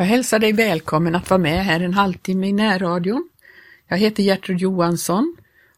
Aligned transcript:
Jag 0.00 0.06
hälsar 0.06 0.38
dig 0.38 0.52
välkommen 0.52 1.14
att 1.14 1.30
vara 1.30 1.38
med 1.38 1.64
här 1.64 1.80
en 1.80 1.94
halvtimme 1.94 2.46
i 2.48 2.52
närradion. 2.52 3.28
Jag 3.88 3.98
heter 3.98 4.22
Gertrud 4.22 4.58
Johansson 4.58 5.36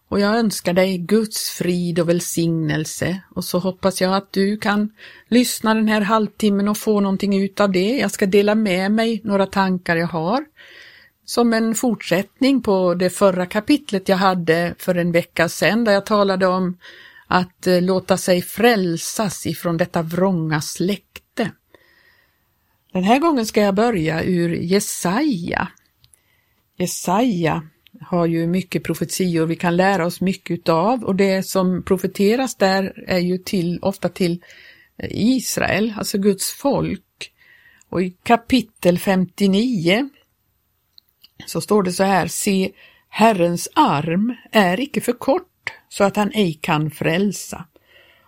och 0.08 0.20
jag 0.20 0.36
önskar 0.36 0.72
dig 0.72 0.98
Guds 0.98 1.50
frid 1.50 1.98
och 1.98 2.08
välsignelse 2.08 3.20
och 3.34 3.44
så 3.44 3.58
hoppas 3.58 4.00
jag 4.00 4.14
att 4.14 4.32
du 4.32 4.56
kan 4.56 4.92
lyssna 5.28 5.74
den 5.74 5.88
här 5.88 6.00
halvtimmen 6.00 6.68
och 6.68 6.76
få 6.76 7.00
någonting 7.00 7.42
ut 7.42 7.60
av 7.60 7.72
det. 7.72 7.98
Jag 7.98 8.10
ska 8.10 8.26
dela 8.26 8.54
med 8.54 8.92
mig 8.92 9.20
några 9.24 9.46
tankar 9.46 9.96
jag 9.96 10.06
har 10.06 10.44
som 11.24 11.52
en 11.52 11.74
fortsättning 11.74 12.62
på 12.62 12.94
det 12.94 13.10
förra 13.10 13.46
kapitlet 13.46 14.08
jag 14.08 14.16
hade 14.16 14.74
för 14.78 14.94
en 14.94 15.12
vecka 15.12 15.48
sedan 15.48 15.84
där 15.84 15.92
jag 15.92 16.06
talade 16.06 16.46
om 16.46 16.78
att 17.26 17.66
eh, 17.66 17.82
låta 17.82 18.16
sig 18.16 18.42
frälsas 18.42 19.46
ifrån 19.46 19.76
detta 19.76 20.02
vrånga 20.02 20.60
släkte. 20.60 21.21
Den 22.92 23.04
här 23.04 23.18
gången 23.18 23.46
ska 23.46 23.60
jag 23.60 23.74
börja 23.74 24.22
ur 24.22 24.54
Jesaja. 24.54 25.68
Jesaja 26.76 27.62
har 28.00 28.26
ju 28.26 28.46
mycket 28.46 28.84
profetior 28.84 29.46
vi 29.46 29.56
kan 29.56 29.76
lära 29.76 30.06
oss 30.06 30.20
mycket 30.20 30.50
utav 30.50 31.04
och 31.04 31.16
det 31.16 31.42
som 31.42 31.82
profeteras 31.82 32.54
där 32.54 33.04
är 33.06 33.18
ju 33.18 33.38
till, 33.38 33.78
ofta 33.82 34.08
till 34.08 34.44
Israel, 35.10 35.94
alltså 35.96 36.18
Guds 36.18 36.52
folk. 36.52 37.32
Och 37.88 38.02
i 38.02 38.10
kapitel 38.10 38.98
59 38.98 40.08
så 41.46 41.60
står 41.60 41.82
det 41.82 41.92
så 41.92 42.04
här, 42.04 42.26
se 42.26 42.72
Herrens 43.08 43.68
arm 43.74 44.36
är 44.52 44.80
icke 44.80 45.00
för 45.00 45.12
kort 45.12 45.72
så 45.88 46.04
att 46.04 46.16
han 46.16 46.30
ej 46.34 46.54
kan 46.54 46.90
frälsa 46.90 47.64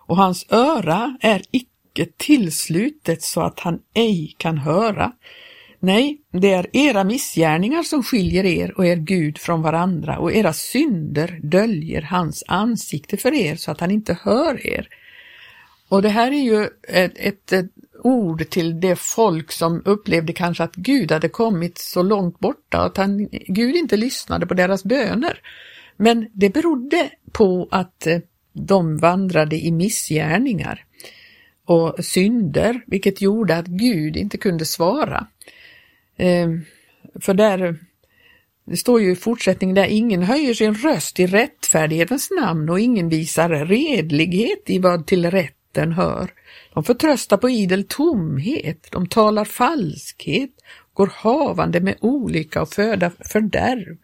och 0.06 0.16
hans 0.16 0.46
öra 0.48 1.16
är 1.20 1.42
icke 1.50 1.73
tillslutet 2.16 3.22
så 3.22 3.40
att 3.40 3.60
han 3.60 3.78
ej 3.94 4.34
kan 4.38 4.58
höra. 4.58 5.12
Nej, 5.80 6.20
det 6.32 6.52
är 6.52 6.66
era 6.72 7.04
missgärningar 7.04 7.82
som 7.82 8.02
skiljer 8.02 8.44
er 8.44 8.78
och 8.78 8.86
er 8.86 8.96
Gud 8.96 9.38
från 9.38 9.62
varandra 9.62 10.18
och 10.18 10.32
era 10.32 10.52
synder 10.52 11.40
döljer 11.42 12.02
hans 12.02 12.44
ansikte 12.46 13.16
för 13.16 13.34
er 13.34 13.56
så 13.56 13.70
att 13.70 13.80
han 13.80 13.90
inte 13.90 14.18
hör 14.22 14.66
er. 14.66 14.88
Och 15.88 16.02
det 16.02 16.08
här 16.08 16.32
är 16.32 16.42
ju 16.42 16.68
ett, 16.88 17.12
ett, 17.16 17.52
ett 17.52 17.70
ord 18.02 18.50
till 18.50 18.80
det 18.80 18.96
folk 18.96 19.52
som 19.52 19.82
upplevde 19.84 20.32
kanske 20.32 20.64
att 20.64 20.74
Gud 20.74 21.12
hade 21.12 21.28
kommit 21.28 21.78
så 21.78 22.02
långt 22.02 22.38
borta 22.38 22.78
att 22.78 22.96
han, 22.96 23.28
Gud 23.30 23.76
inte 23.76 23.96
lyssnade 23.96 24.46
på 24.46 24.54
deras 24.54 24.84
böner. 24.84 25.40
Men 25.96 26.30
det 26.32 26.50
berodde 26.50 27.10
på 27.32 27.68
att 27.70 28.06
eh, 28.06 28.18
de 28.52 28.96
vandrade 28.96 29.56
i 29.56 29.72
missgärningar 29.72 30.84
och 31.64 32.04
synder, 32.04 32.84
vilket 32.86 33.20
gjorde 33.20 33.56
att 33.56 33.66
Gud 33.66 34.16
inte 34.16 34.38
kunde 34.38 34.64
svara. 34.64 35.26
Ehm, 36.16 36.64
för 37.20 37.34
där, 37.34 37.76
det 38.64 38.76
står 38.76 39.00
ju 39.00 39.12
i 39.12 39.16
fortsättningen 39.16 39.74
där 39.74 39.86
ingen 39.86 40.22
höjer 40.22 40.54
sin 40.54 40.74
röst 40.74 41.20
i 41.20 41.26
rättfärdighetens 41.26 42.28
namn 42.40 42.70
och 42.70 42.80
ingen 42.80 43.08
visar 43.08 43.48
redlighet 43.48 44.62
i 44.70 44.78
vad 44.78 45.06
till 45.06 45.30
rätten 45.30 45.92
hör. 45.92 46.30
De 46.74 46.84
förtröstar 46.84 47.36
på 47.36 47.50
idel 47.50 47.84
tomhet, 47.84 48.88
de 48.90 49.08
talar 49.08 49.44
falskhet, 49.44 50.50
går 50.92 51.12
havande 51.14 51.80
med 51.80 51.96
olycka 52.00 52.62
och 52.62 52.68
föda 52.68 53.10
fördärv. 53.32 53.96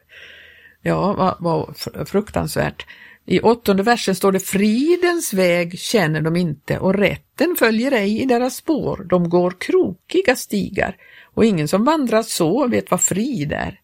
Ja, 0.82 1.12
vad, 1.12 1.36
vad 1.40 2.08
fruktansvärt. 2.08 2.86
I 3.30 3.40
åttonde 3.40 3.82
versen 3.82 4.14
står 4.14 4.32
det 4.32 4.40
fridens 4.40 5.34
väg 5.34 5.78
känner 5.78 6.20
de 6.20 6.36
inte 6.36 6.78
och 6.78 6.94
rätten 6.94 7.56
följer 7.58 7.92
ej 7.92 8.22
i 8.22 8.24
deras 8.24 8.56
spår. 8.56 9.06
De 9.10 9.28
går 9.28 9.54
krokiga 9.60 10.36
stigar 10.36 10.96
och 11.34 11.44
ingen 11.44 11.68
som 11.68 11.84
vandrar 11.84 12.22
så 12.22 12.68
vet 12.68 12.90
vad 12.90 13.00
frid 13.00 13.52
är. 13.52 13.80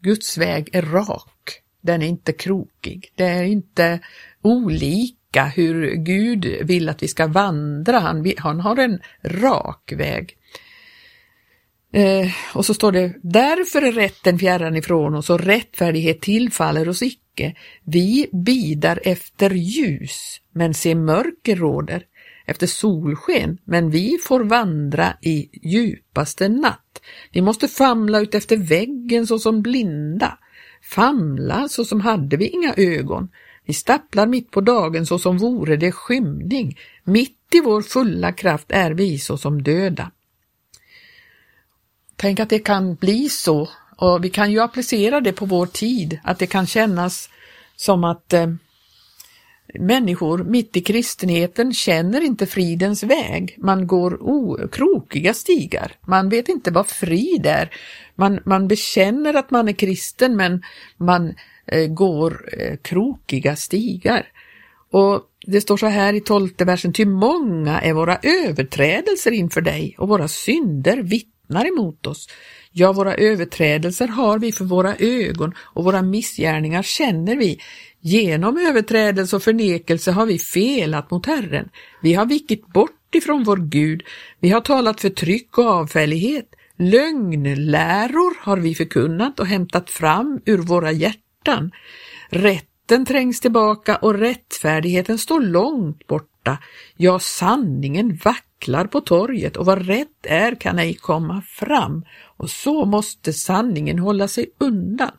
Guds 0.00 0.38
väg 0.38 0.68
är 0.72 0.82
rak, 0.82 1.60
den 1.82 2.02
är 2.02 2.06
inte 2.06 2.32
krokig, 2.32 3.12
det 3.14 3.24
är 3.24 3.42
inte 3.42 4.00
olika 4.42 5.44
hur 5.44 5.94
Gud 5.94 6.44
vill 6.44 6.88
att 6.88 7.02
vi 7.02 7.08
ska 7.08 7.26
vandra, 7.26 7.98
han, 7.98 8.32
han 8.36 8.60
har 8.60 8.76
en 8.76 9.00
rak 9.22 9.92
väg. 9.96 10.36
Eh, 11.92 12.30
och 12.54 12.66
så 12.66 12.74
står 12.74 12.92
det, 12.92 13.14
därför 13.22 13.82
är 13.82 13.92
rätten 13.92 14.38
fjärran 14.38 14.76
ifrån 14.76 15.14
oss 15.14 15.30
och 15.30 15.40
rättfärdighet 15.40 16.20
tillfaller 16.20 16.88
oss 16.88 17.02
icke. 17.02 17.27
Vi 17.84 18.28
bidar 18.32 19.00
efter 19.04 19.50
ljus, 19.50 20.40
men 20.52 20.74
se 20.74 20.94
mörker 20.94 21.56
råder 21.56 22.02
efter 22.46 22.66
solsken, 22.66 23.58
men 23.64 23.90
vi 23.90 24.18
får 24.24 24.44
vandra 24.44 25.12
i 25.22 25.48
djupaste 25.52 26.48
natt. 26.48 27.02
Vi 27.32 27.40
måste 27.42 27.68
famla 27.68 28.20
ut 28.20 28.34
efter 28.34 28.56
väggen 28.56 29.26
såsom 29.26 29.62
blinda, 29.62 30.38
famla 30.82 31.68
såsom 31.68 32.00
hade 32.00 32.36
vi 32.36 32.48
inga 32.48 32.74
ögon. 32.76 33.28
Vi 33.66 33.74
stapplar 33.74 34.26
mitt 34.26 34.50
på 34.50 34.60
dagen 34.60 35.06
såsom 35.06 35.38
vore 35.38 35.76
det 35.76 35.92
skymning, 35.92 36.78
mitt 37.04 37.54
i 37.54 37.60
vår 37.60 37.82
fulla 37.82 38.32
kraft 38.32 38.66
är 38.68 38.90
vi 38.90 39.18
såsom 39.18 39.62
döda. 39.62 40.10
Tänk 42.16 42.40
att 42.40 42.50
det 42.50 42.58
kan 42.58 42.94
bli 42.94 43.28
så 43.28 43.68
och 43.98 44.24
vi 44.24 44.30
kan 44.30 44.52
ju 44.52 44.60
applicera 44.60 45.20
det 45.20 45.32
på 45.32 45.44
vår 45.44 45.66
tid, 45.66 46.18
att 46.24 46.38
det 46.38 46.46
kan 46.46 46.66
kännas 46.66 47.28
som 47.76 48.04
att 48.04 48.32
eh, 48.32 48.46
Människor 49.74 50.44
mitt 50.44 50.76
i 50.76 50.80
kristenheten 50.80 51.74
känner 51.74 52.20
inte 52.20 52.46
fridens 52.46 53.02
väg. 53.02 53.54
Man 53.58 53.86
går 53.86 54.68
krokiga 54.72 55.34
stigar. 55.34 55.92
Man 56.06 56.28
vet 56.28 56.48
inte 56.48 56.70
vad 56.70 56.86
frid 56.86 57.46
är. 57.46 57.70
Man, 58.14 58.40
man 58.44 58.68
bekänner 58.68 59.34
att 59.34 59.50
man 59.50 59.68
är 59.68 59.72
kristen 59.72 60.36
men 60.36 60.62
man 60.96 61.34
eh, 61.66 61.86
går 61.86 62.48
eh, 62.58 62.76
krokiga 62.76 63.56
stigar. 63.56 64.26
Och 64.90 65.22
det 65.46 65.60
står 65.60 65.76
så 65.76 65.86
här 65.86 66.12
i 66.14 66.20
tolfte 66.20 66.64
versen, 66.64 66.92
ty 66.92 67.04
många 67.04 67.80
är 67.80 67.92
våra 67.92 68.18
överträdelser 68.22 69.30
inför 69.30 69.60
dig 69.60 69.94
och 69.98 70.08
våra 70.08 70.28
synder 70.28 71.02
vittnar 71.48 71.68
emot 71.68 72.06
oss. 72.06 72.28
Ja, 72.72 72.92
våra 72.92 73.14
överträdelser 73.14 74.08
har 74.08 74.38
vi 74.38 74.52
för 74.52 74.64
våra 74.64 74.96
ögon 74.96 75.54
och 75.74 75.84
våra 75.84 76.02
missgärningar 76.02 76.82
känner 76.82 77.36
vi. 77.36 77.58
Genom 78.00 78.58
överträdelse 78.58 79.36
och 79.36 79.42
förnekelse 79.42 80.10
har 80.10 80.26
vi 80.26 80.38
felat 80.38 81.10
mot 81.10 81.26
Herren. 81.26 81.68
Vi 82.02 82.14
har 82.14 82.26
vikit 82.26 82.66
bort 82.66 83.14
ifrån 83.14 83.44
vår 83.44 83.56
Gud. 83.56 84.02
Vi 84.40 84.50
har 84.50 84.60
talat 84.60 85.00
förtryck 85.00 85.58
och 85.58 85.64
avfällighet. 85.64 86.48
Lögnläror 86.78 88.44
har 88.44 88.56
vi 88.56 88.74
förkunnat 88.74 89.40
och 89.40 89.46
hämtat 89.46 89.90
fram 89.90 90.40
ur 90.46 90.58
våra 90.58 90.92
hjärtan. 90.92 91.70
Rätten 92.30 93.06
trängs 93.06 93.40
tillbaka 93.40 93.96
och 93.96 94.14
rättfärdigheten 94.14 95.18
står 95.18 95.40
långt 95.40 96.06
borta. 96.06 96.58
Ja, 96.96 97.18
sanningen 97.18 98.18
vacklar 98.24 98.47
på 98.90 99.00
torget 99.00 99.56
och 99.56 99.66
vad 99.66 99.86
rätt 99.86 100.26
är 100.26 100.54
kan 100.54 100.78
ej 100.78 100.94
komma 100.94 101.42
fram. 101.42 102.04
Och 102.36 102.50
så 102.50 102.84
måste 102.84 103.32
sanningen 103.32 103.98
hålla 103.98 104.28
sig 104.28 104.46
undan. 104.58 105.10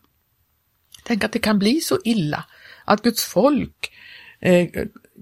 Tänk 1.03 1.23
att 1.23 1.31
det 1.31 1.39
kan 1.39 1.59
bli 1.59 1.81
så 1.81 1.97
illa 2.03 2.45
att 2.85 3.01
Guds 3.01 3.25
folk 3.25 3.91
eh, 4.41 4.67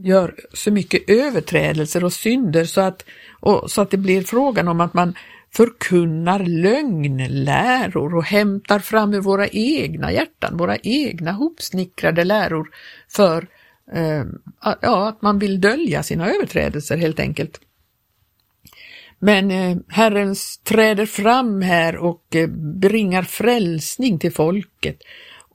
gör 0.04 0.36
så 0.54 0.72
mycket 0.72 1.10
överträdelser 1.10 2.04
och 2.04 2.14
synder 2.14 2.66
så 2.66 2.82
att, 2.82 3.06
och, 3.40 3.72
så 3.72 3.82
att 3.82 3.92
det 3.92 3.98
blir 3.98 4.24
frågan 4.24 4.68
om 4.68 4.82
att 4.82 4.94
man 4.94 5.14
förkunnar 5.54 6.40
lögnläror 6.40 8.16
och 8.16 8.24
hämtar 8.24 8.80
fram 8.80 9.14
ur 9.14 9.22
våra 9.22 9.48
egna 9.48 10.12
hjärtan, 10.12 10.58
våra 10.58 10.78
egna 10.78 11.32
hopsnickrade 11.32 12.24
läror 12.24 12.70
för 13.10 13.48
eh, 13.94 14.24
ja, 14.82 15.10
att 15.10 15.22
man 15.22 15.40
vill 15.40 15.62
dölja 15.62 16.04
sina 16.04 16.30
överträdelser 16.30 16.98
helt 16.98 17.20
enkelt. 17.20 17.60
Men 19.19 19.52
eh, 19.52 19.78
Herren 19.88 20.36
träder 20.64 21.06
fram 21.06 21.62
här 21.62 21.96
och 21.96 22.36
eh, 22.36 22.48
bringar 22.80 23.24
frälsning 23.24 24.19
till 24.19 24.34
folket 24.34 24.98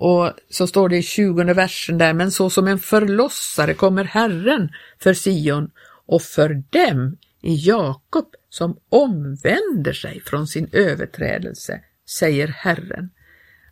och 0.04 0.32
så 0.50 0.66
står 0.66 0.88
det 0.88 0.96
i 0.96 1.02
20 1.02 1.54
versen 1.54 1.98
där, 1.98 2.12
men 2.12 2.30
så 2.30 2.50
som 2.50 2.68
en 2.68 2.78
förlossare 2.78 3.74
kommer 3.74 4.04
Herren 4.04 4.72
för 4.98 5.14
Sion 5.14 5.70
och 6.06 6.22
för 6.22 6.62
dem 6.70 7.16
i 7.42 7.54
Jakob 7.54 8.26
som 8.48 8.76
omvänder 8.88 9.92
sig 9.92 10.20
från 10.20 10.46
sin 10.46 10.68
överträdelse, 10.72 11.80
säger 12.08 12.48
Herren. 12.48 13.10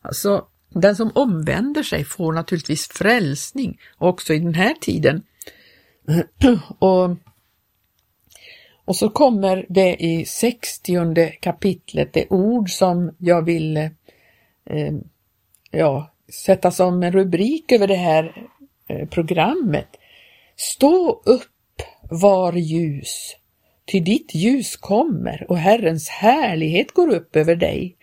Alltså, 0.02 0.46
den 0.74 0.96
som 0.96 1.10
omvänder 1.14 1.82
sig 1.82 2.04
får 2.04 2.32
naturligtvis 2.32 2.88
frälsning 2.88 3.80
också 3.98 4.34
i 4.34 4.38
den 4.38 4.54
här 4.54 4.74
tiden. 4.80 5.22
och, 6.78 7.10
och 8.90 8.96
så 8.96 9.08
kommer 9.08 9.66
det 9.68 9.96
i 10.04 10.24
60 10.24 11.40
kapitlet 11.40 12.12
det 12.12 12.26
ord 12.30 12.70
som 12.70 13.14
jag 13.18 13.42
vill 13.42 13.76
eh, 13.76 13.90
ja, 15.70 16.12
sätta 16.44 16.70
som 16.70 17.02
en 17.02 17.12
rubrik 17.12 17.72
över 17.72 17.86
det 17.86 17.94
här 17.94 18.46
eh, 18.88 19.08
programmet. 19.08 19.86
Stå 20.56 21.22
upp, 21.24 21.82
var 22.10 22.52
ljus, 22.52 23.36
Ty 23.92 24.00
ditt 24.00 24.34
ljus 24.34 24.76
kommer 24.76 25.46
och 25.48 25.58
Herrens 25.58 26.08
härlighet 26.08 26.92
går 26.92 27.08
upp 27.08 27.36
över 27.36 27.56
dig. 27.56 27.96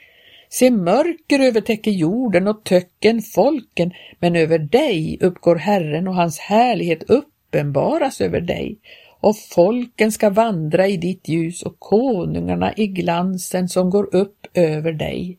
Se, 0.49 0.71
mörker 0.71 1.39
övertäcker 1.39 1.91
jorden 1.91 2.47
och 2.47 2.63
töcken 2.63 3.21
folken, 3.21 3.91
men 4.19 4.35
över 4.35 4.59
dig 4.59 5.17
uppgår 5.21 5.55
Herren 5.55 6.07
och 6.07 6.15
hans 6.15 6.39
härlighet 6.39 7.03
uppenbaras 7.03 8.21
över 8.21 8.41
dig. 8.41 8.77
Och 9.19 9.37
folken 9.37 10.11
ska 10.11 10.29
vandra 10.29 10.87
i 10.87 10.97
ditt 10.97 11.27
ljus 11.27 11.63
och 11.63 11.79
konungarna 11.79 12.73
i 12.77 12.87
glansen 12.87 13.69
som 13.69 13.89
går 13.89 14.15
upp 14.15 14.47
över 14.53 14.91
dig. 14.91 15.37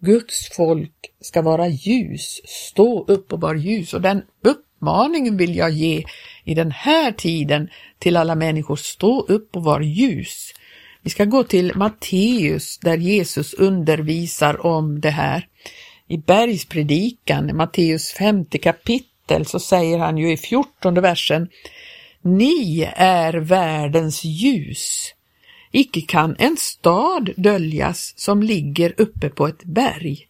Guds 0.00 0.48
folk 0.56 1.10
ska 1.20 1.42
vara 1.42 1.68
ljus, 1.68 2.40
stå 2.44 3.04
upp 3.04 3.32
och 3.32 3.40
var 3.40 3.54
ljus 3.54 3.94
och 3.94 4.00
den 4.00 4.22
uppmaningen 4.44 5.36
vill 5.36 5.56
jag 5.56 5.70
ge 5.70 6.04
i 6.44 6.54
den 6.54 6.70
här 6.70 7.12
tiden 7.12 7.68
till 7.98 8.16
alla 8.16 8.34
människor, 8.34 8.76
stå 8.76 9.20
upp 9.20 9.56
och 9.56 9.64
var 9.64 9.80
ljus. 9.80 10.54
Vi 11.02 11.10
ska 11.10 11.24
gå 11.24 11.44
till 11.44 11.72
Matteus 11.74 12.78
där 12.78 12.96
Jesus 12.96 13.54
undervisar 13.54 14.66
om 14.66 15.00
det 15.00 15.10
här. 15.10 15.46
I 16.08 16.18
bergspredikan, 16.18 17.56
Matteus 17.56 18.12
femte 18.12 18.58
kapitel, 18.58 19.46
så 19.46 19.60
säger 19.60 19.98
han 19.98 20.18
ju 20.18 20.32
i 20.32 20.36
fjortonde 20.36 21.00
versen 21.00 21.48
ni 22.22 22.92
är 22.96 23.32
världens 23.34 24.24
ljus. 24.24 25.14
Icke 25.72 26.00
kan 26.00 26.36
en 26.38 26.56
stad 26.56 27.30
döljas 27.36 28.14
som 28.16 28.42
ligger 28.42 28.94
uppe 28.96 29.28
på 29.28 29.46
ett 29.46 29.64
berg. 29.64 30.26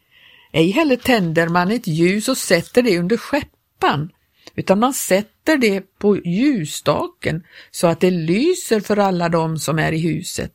Ej 0.53 0.71
heller 0.71 0.97
tänder 0.97 1.49
man 1.49 1.71
ett 1.71 1.87
ljus 1.87 2.29
och 2.29 2.37
sätter 2.37 2.83
det 2.83 2.99
under 2.99 3.17
skeppan, 3.17 4.11
utan 4.55 4.79
man 4.79 4.95
sätter 4.95 5.57
det 5.57 5.99
på 5.99 6.17
ljusstaken 6.17 7.43
så 7.71 7.87
att 7.87 8.01
det 8.01 8.11
lyser 8.11 8.81
för 8.81 8.97
alla 8.97 9.29
dem 9.29 9.59
som 9.59 9.79
är 9.79 9.93
i 9.93 9.99
huset. 9.99 10.53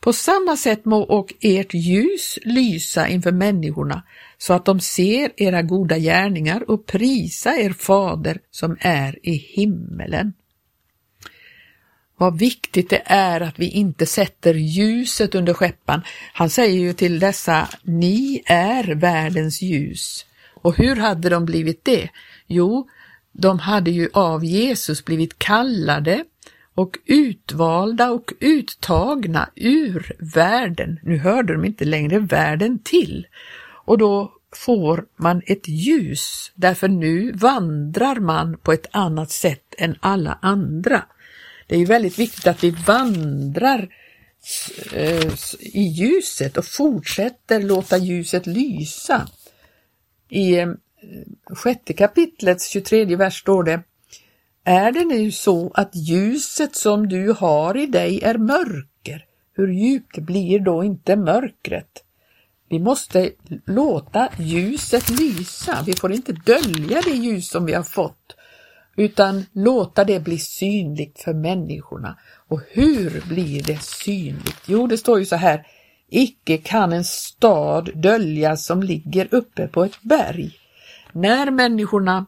På 0.00 0.12
samma 0.12 0.56
sätt 0.56 0.84
må 0.84 1.00
och 1.00 1.34
ert 1.40 1.74
ljus 1.74 2.38
lysa 2.44 3.08
inför 3.08 3.32
människorna 3.32 4.02
så 4.38 4.52
att 4.52 4.64
de 4.64 4.80
ser 4.80 5.30
era 5.36 5.62
goda 5.62 5.98
gärningar 5.98 6.70
och 6.70 6.86
prisa 6.86 7.56
er 7.56 7.72
fader 7.72 8.38
som 8.50 8.76
är 8.80 9.18
i 9.22 9.32
himmelen. 9.32 10.32
Vad 12.20 12.38
viktigt 12.38 12.90
det 12.90 13.02
är 13.04 13.40
att 13.40 13.58
vi 13.58 13.68
inte 13.68 14.06
sätter 14.06 14.54
ljuset 14.54 15.34
under 15.34 15.54
skeppan. 15.54 16.02
Han 16.32 16.50
säger 16.50 16.80
ju 16.80 16.92
till 16.92 17.18
dessa, 17.18 17.68
ni 17.82 18.42
är 18.46 18.94
världens 18.94 19.62
ljus. 19.62 20.26
Och 20.54 20.76
hur 20.76 20.96
hade 20.96 21.28
de 21.28 21.44
blivit 21.44 21.84
det? 21.84 22.08
Jo, 22.46 22.88
de 23.32 23.58
hade 23.58 23.90
ju 23.90 24.08
av 24.12 24.44
Jesus 24.44 25.04
blivit 25.04 25.38
kallade 25.38 26.24
och 26.74 26.98
utvalda 27.06 28.10
och 28.10 28.32
uttagna 28.40 29.50
ur 29.56 30.12
världen. 30.34 31.00
Nu 31.02 31.18
hörde 31.18 31.52
de 31.52 31.64
inte 31.64 31.84
längre 31.84 32.18
världen 32.18 32.78
till 32.78 33.26
och 33.84 33.98
då 33.98 34.32
får 34.56 35.04
man 35.16 35.42
ett 35.46 35.68
ljus 35.68 36.52
därför 36.54 36.88
nu 36.88 37.32
vandrar 37.32 38.16
man 38.20 38.58
på 38.58 38.72
ett 38.72 38.86
annat 38.90 39.30
sätt 39.30 39.74
än 39.78 39.96
alla 40.00 40.38
andra. 40.42 41.02
Det 41.70 41.76
är 41.76 41.78
ju 41.78 41.84
väldigt 41.84 42.18
viktigt 42.18 42.46
att 42.46 42.64
vi 42.64 42.70
vandrar 42.70 43.88
eh, 44.92 45.32
i 45.60 45.82
ljuset 45.82 46.56
och 46.56 46.64
fortsätter 46.64 47.62
låta 47.62 47.98
ljuset 47.98 48.46
lysa. 48.46 49.28
I 50.28 50.58
eh, 50.58 50.68
sjätte 51.50 51.92
kapitlets 51.92 52.68
23 52.68 53.16
vers 53.16 53.40
står 53.40 53.62
det 53.62 53.82
Är 54.64 54.92
det 54.92 55.04
nu 55.04 55.32
så 55.32 55.70
att 55.74 55.90
ljuset 55.94 56.76
som 56.76 57.08
du 57.08 57.32
har 57.32 57.76
i 57.76 57.86
dig 57.86 58.20
är 58.22 58.38
mörker, 58.38 59.24
hur 59.56 59.68
djupt 59.68 60.18
blir 60.18 60.60
då 60.60 60.84
inte 60.84 61.16
mörkret? 61.16 62.04
Vi 62.68 62.78
måste 62.78 63.30
låta 63.66 64.28
ljuset 64.38 65.10
lysa, 65.10 65.82
vi 65.86 65.92
får 65.92 66.12
inte 66.12 66.32
dölja 66.32 67.00
det 67.00 67.10
ljus 67.10 67.48
som 67.48 67.66
vi 67.66 67.72
har 67.72 67.82
fått 67.82 68.36
utan 69.00 69.44
låta 69.52 70.04
det 70.04 70.20
bli 70.20 70.38
synligt 70.38 71.22
för 71.22 71.34
människorna. 71.34 72.18
Och 72.48 72.60
hur 72.68 73.28
blir 73.28 73.62
det 73.62 73.82
synligt? 73.82 74.62
Jo, 74.66 74.86
det 74.86 74.98
står 74.98 75.18
ju 75.18 75.26
så 75.26 75.36
här, 75.36 75.66
icke 76.08 76.58
kan 76.58 76.92
en 76.92 77.04
stad 77.04 77.90
döljas 77.94 78.66
som 78.66 78.82
ligger 78.82 79.34
uppe 79.34 79.68
på 79.68 79.84
ett 79.84 80.02
berg. 80.02 80.56
När 81.12 81.50
människorna 81.50 82.26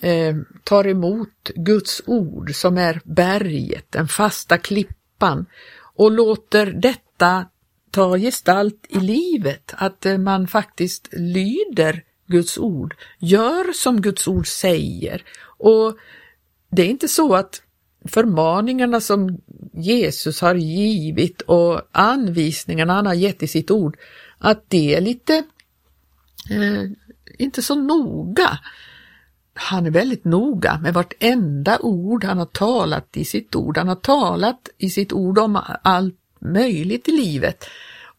eh, 0.00 0.36
tar 0.64 0.86
emot 0.86 1.50
Guds 1.54 2.02
ord 2.06 2.54
som 2.54 2.78
är 2.78 3.00
berget, 3.04 3.92
den 3.92 4.08
fasta 4.08 4.58
klippan 4.58 5.46
och 5.94 6.10
låter 6.10 6.66
detta 6.66 7.46
ta 7.90 8.18
gestalt 8.18 8.86
i 8.88 8.98
livet, 8.98 9.74
att 9.76 10.06
eh, 10.06 10.18
man 10.18 10.48
faktiskt 10.48 11.08
lyder 11.12 12.02
Guds 12.26 12.58
ord, 12.58 12.96
gör 13.18 13.72
som 13.72 14.00
Guds 14.00 14.28
ord 14.28 14.46
säger 14.46 15.24
och 15.58 15.96
det 16.70 16.82
är 16.82 16.86
inte 16.86 17.08
så 17.08 17.34
att 17.34 17.62
förmaningarna 18.08 19.00
som 19.00 19.40
Jesus 19.72 20.40
har 20.40 20.54
givit 20.54 21.42
och 21.42 21.80
anvisningarna 21.92 22.92
han 22.92 23.06
har 23.06 23.14
gett 23.14 23.42
i 23.42 23.48
sitt 23.48 23.70
ord, 23.70 23.96
att 24.38 24.64
det 24.68 24.94
är 24.94 25.00
lite, 25.00 25.42
eh, 26.50 26.82
inte 27.38 27.62
så 27.62 27.74
noga. 27.74 28.58
Han 29.54 29.86
är 29.86 29.90
väldigt 29.90 30.24
noga 30.24 30.78
med 30.82 30.94
vartenda 30.94 31.78
ord 31.80 32.24
han 32.24 32.38
har 32.38 32.46
talat 32.46 33.16
i 33.16 33.24
sitt 33.24 33.56
ord. 33.56 33.78
Han 33.78 33.88
har 33.88 33.94
talat 33.94 34.68
i 34.78 34.90
sitt 34.90 35.12
ord 35.12 35.38
om 35.38 35.60
allt 35.82 36.18
möjligt 36.40 37.08
i 37.08 37.12
livet. 37.12 37.64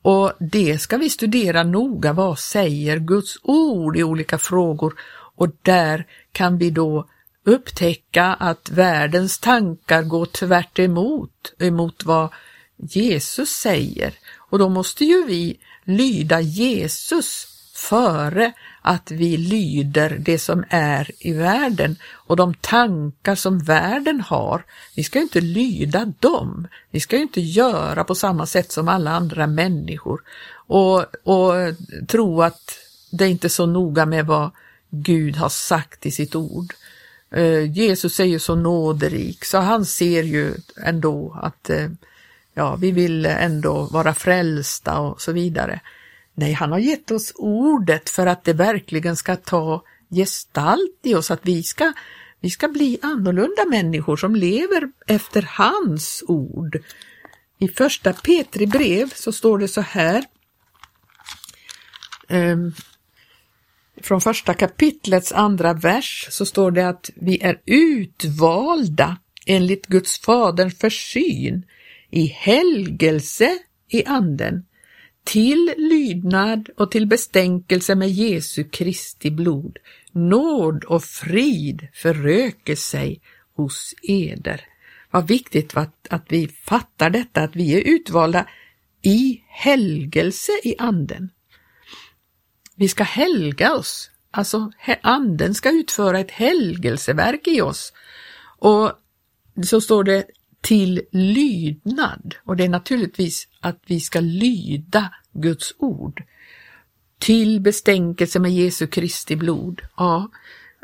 Och 0.08 0.32
det 0.40 0.78
ska 0.78 0.98
vi 0.98 1.10
studera 1.10 1.64
noga. 1.64 2.14
Vad 2.14 2.40
säger 2.40 3.00
Guds 3.00 3.38
ord 3.44 3.98
i 3.98 4.04
olika 4.04 4.38
frågor? 4.38 4.94
Och 5.36 5.50
där 5.62 6.08
kan 6.32 6.58
vi 6.58 6.70
då 6.70 7.10
upptäcka 7.46 8.26
att 8.26 8.70
världens 8.70 9.40
tankar 9.40 10.04
går 10.04 10.26
tvärt 10.26 10.80
emot, 10.80 11.54
emot 11.60 12.06
vad 12.06 12.30
Jesus 12.78 13.50
säger. 13.50 14.14
Och 14.38 14.60
då 14.60 14.70
måste 14.70 15.06
ju 15.06 15.26
vi 15.26 15.60
lyda 15.84 16.42
Jesus 16.42 17.57
före 17.78 18.54
att 18.82 19.12
vi 19.12 19.38
lyder 19.38 20.18
det 20.20 20.40
som 20.40 20.64
är 20.70 21.12
i 21.20 21.34
världen 21.34 21.96
och 22.14 22.36
de 22.36 22.54
tankar 22.54 23.36
som 23.36 23.60
världen 23.60 24.22
har. 24.22 24.64
Vi 24.96 25.04
ska 25.04 25.20
ju 25.20 25.24
inte 25.24 25.42
lyda 25.42 26.14
dem. 26.20 26.68
Vi 26.92 27.00
ska 27.00 27.16
ju 27.16 27.22
inte 27.22 27.42
göra 27.42 28.04
på 28.04 28.16
samma 28.16 28.46
sätt 28.46 28.72
som 28.72 28.88
alla 28.88 29.12
andra 29.12 29.48
människor 29.48 30.22
och, 30.68 31.06
och 31.24 31.54
tro 32.08 32.42
att 32.42 32.78
det 33.12 33.26
är 33.26 33.30
inte 33.30 33.48
är 33.48 33.50
så 33.50 33.66
noga 33.66 34.06
med 34.06 34.26
vad 34.26 34.52
Gud 34.90 35.36
har 35.36 35.50
sagt 35.50 36.06
i 36.06 36.12
sitt 36.12 36.36
ord. 36.36 36.74
Eh, 37.32 37.72
Jesus 37.72 38.20
är 38.20 38.26
ju 38.26 38.40
så 38.40 38.56
nåderik 38.56 39.46
så 39.46 39.58
han 39.58 39.86
ser 39.86 40.24
ju 40.24 40.54
ändå 40.84 41.40
att 41.42 41.70
eh, 41.70 41.90
ja, 42.54 42.76
vi 42.76 42.92
vill 42.92 43.26
ändå 43.26 43.82
vara 43.84 44.14
frälsta 44.14 45.00
och 45.00 45.22
så 45.22 45.32
vidare. 45.32 45.80
Nej, 46.40 46.54
han 46.54 46.72
har 46.72 46.80
gett 46.80 47.12
oss 47.12 47.32
ordet 47.36 48.10
för 48.10 48.28
att 48.28 48.44
det 48.44 48.54
verkligen 48.54 49.16
ska 49.16 49.36
ta 49.36 49.84
gestalt 50.10 51.00
i 51.04 51.16
oss, 51.16 51.32
att 51.32 51.40
vi 51.44 51.64
ska, 51.64 51.94
vi 52.40 52.50
ska 52.50 52.68
bli 52.68 53.00
annorlunda 53.02 53.66
människor 53.66 54.18
som 54.18 54.36
lever 54.36 54.92
efter 55.08 55.42
hans 55.52 56.24
ord. 56.28 56.84
I 57.60 57.68
första 57.68 58.14
Petri 58.14 58.68
brev 58.68 59.14
så 59.16 59.32
står 59.32 59.60
det 59.60 59.68
så 59.68 59.82
här, 59.82 60.24
um, 62.30 62.74
från 64.02 64.22
första 64.22 64.54
kapitlets 64.54 65.32
andra 65.32 65.74
vers 65.74 66.28
så 66.30 66.46
står 66.46 66.72
det 66.72 66.90
att 66.90 67.10
vi 67.16 67.42
är 67.42 67.62
utvalda 67.66 69.18
enligt 69.46 69.88
Guds 69.88 70.20
faderns 70.20 70.78
försyn 70.78 71.66
i 72.10 72.26
helgelse 72.26 73.58
i 73.90 74.06
anden 74.06 74.66
till 75.28 75.74
lydnad 75.78 76.70
och 76.78 76.92
till 76.92 77.08
bestänkelse 77.08 77.96
med 77.96 78.10
Jesu 78.10 78.64
Kristi 78.64 79.32
blod. 79.32 79.78
Nåd 80.12 80.84
och 80.84 81.04
frid 81.04 81.88
föröker 81.94 82.76
sig 82.76 83.22
hos 83.56 83.94
eder. 84.02 84.62
Vad 85.12 85.28
viktigt 85.28 85.78
att, 85.78 86.08
att 86.10 86.26
vi 86.30 86.48
fattar 86.48 87.10
detta, 87.10 87.42
att 87.42 87.56
vi 87.56 87.74
är 87.74 87.82
utvalda 87.82 88.48
i 89.02 89.42
helgelse 89.48 90.52
i 90.64 90.76
anden. 90.78 91.30
Vi 92.76 92.88
ska 92.88 93.04
helga 93.04 93.74
oss, 93.74 94.12
alltså 94.32 94.72
anden 95.02 95.56
ska 95.56 95.72
utföra 95.72 96.20
ett 96.20 96.32
helgelseverk 96.32 97.48
i 97.48 97.62
oss. 97.62 97.94
Och 98.60 98.92
så 99.66 99.82
står 99.82 100.04
det 100.04 100.26
till 100.68 101.02
lydnad 101.12 102.36
och 102.44 102.56
det 102.56 102.64
är 102.64 102.70
naturligtvis 102.70 103.48
att 103.60 103.80
vi 103.86 104.00
ska 104.00 104.20
lyda 104.20 105.14
Guds 105.34 105.74
ord. 105.78 106.24
Till 107.20 107.62
bestänkelse 107.62 108.40
med 108.40 108.52
Jesu 108.52 108.88
Kristi 108.88 109.36
blod. 109.36 109.82
Ja, 109.98 110.30